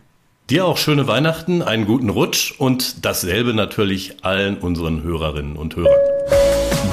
Dir 0.52 0.66
auch 0.66 0.76
schöne 0.76 1.08
Weihnachten, 1.08 1.62
einen 1.62 1.86
guten 1.86 2.10
Rutsch 2.10 2.56
und 2.58 3.06
dasselbe 3.06 3.54
natürlich 3.54 4.18
allen 4.22 4.58
unseren 4.58 5.02
Hörerinnen 5.02 5.56
und 5.56 5.78
Hörern. 5.78 5.96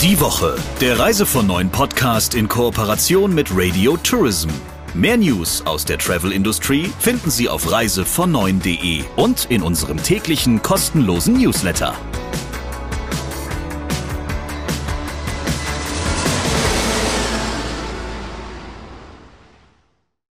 Die 0.00 0.20
Woche, 0.20 0.54
der 0.80 1.00
Reise 1.00 1.26
von 1.26 1.48
neuen 1.48 1.68
Podcast 1.68 2.36
in 2.36 2.46
Kooperation 2.46 3.34
mit 3.34 3.48
Radio 3.50 3.96
Tourism. 3.96 4.50
Mehr 4.94 5.16
News 5.16 5.66
aus 5.66 5.84
der 5.84 5.98
Travel 5.98 6.30
Industry 6.30 6.88
finden 7.00 7.30
Sie 7.30 7.48
auf 7.48 7.72
reisevon 7.72 8.32
und 9.16 9.46
in 9.46 9.62
unserem 9.62 10.00
täglichen 10.00 10.62
kostenlosen 10.62 11.34
Newsletter. 11.36 11.96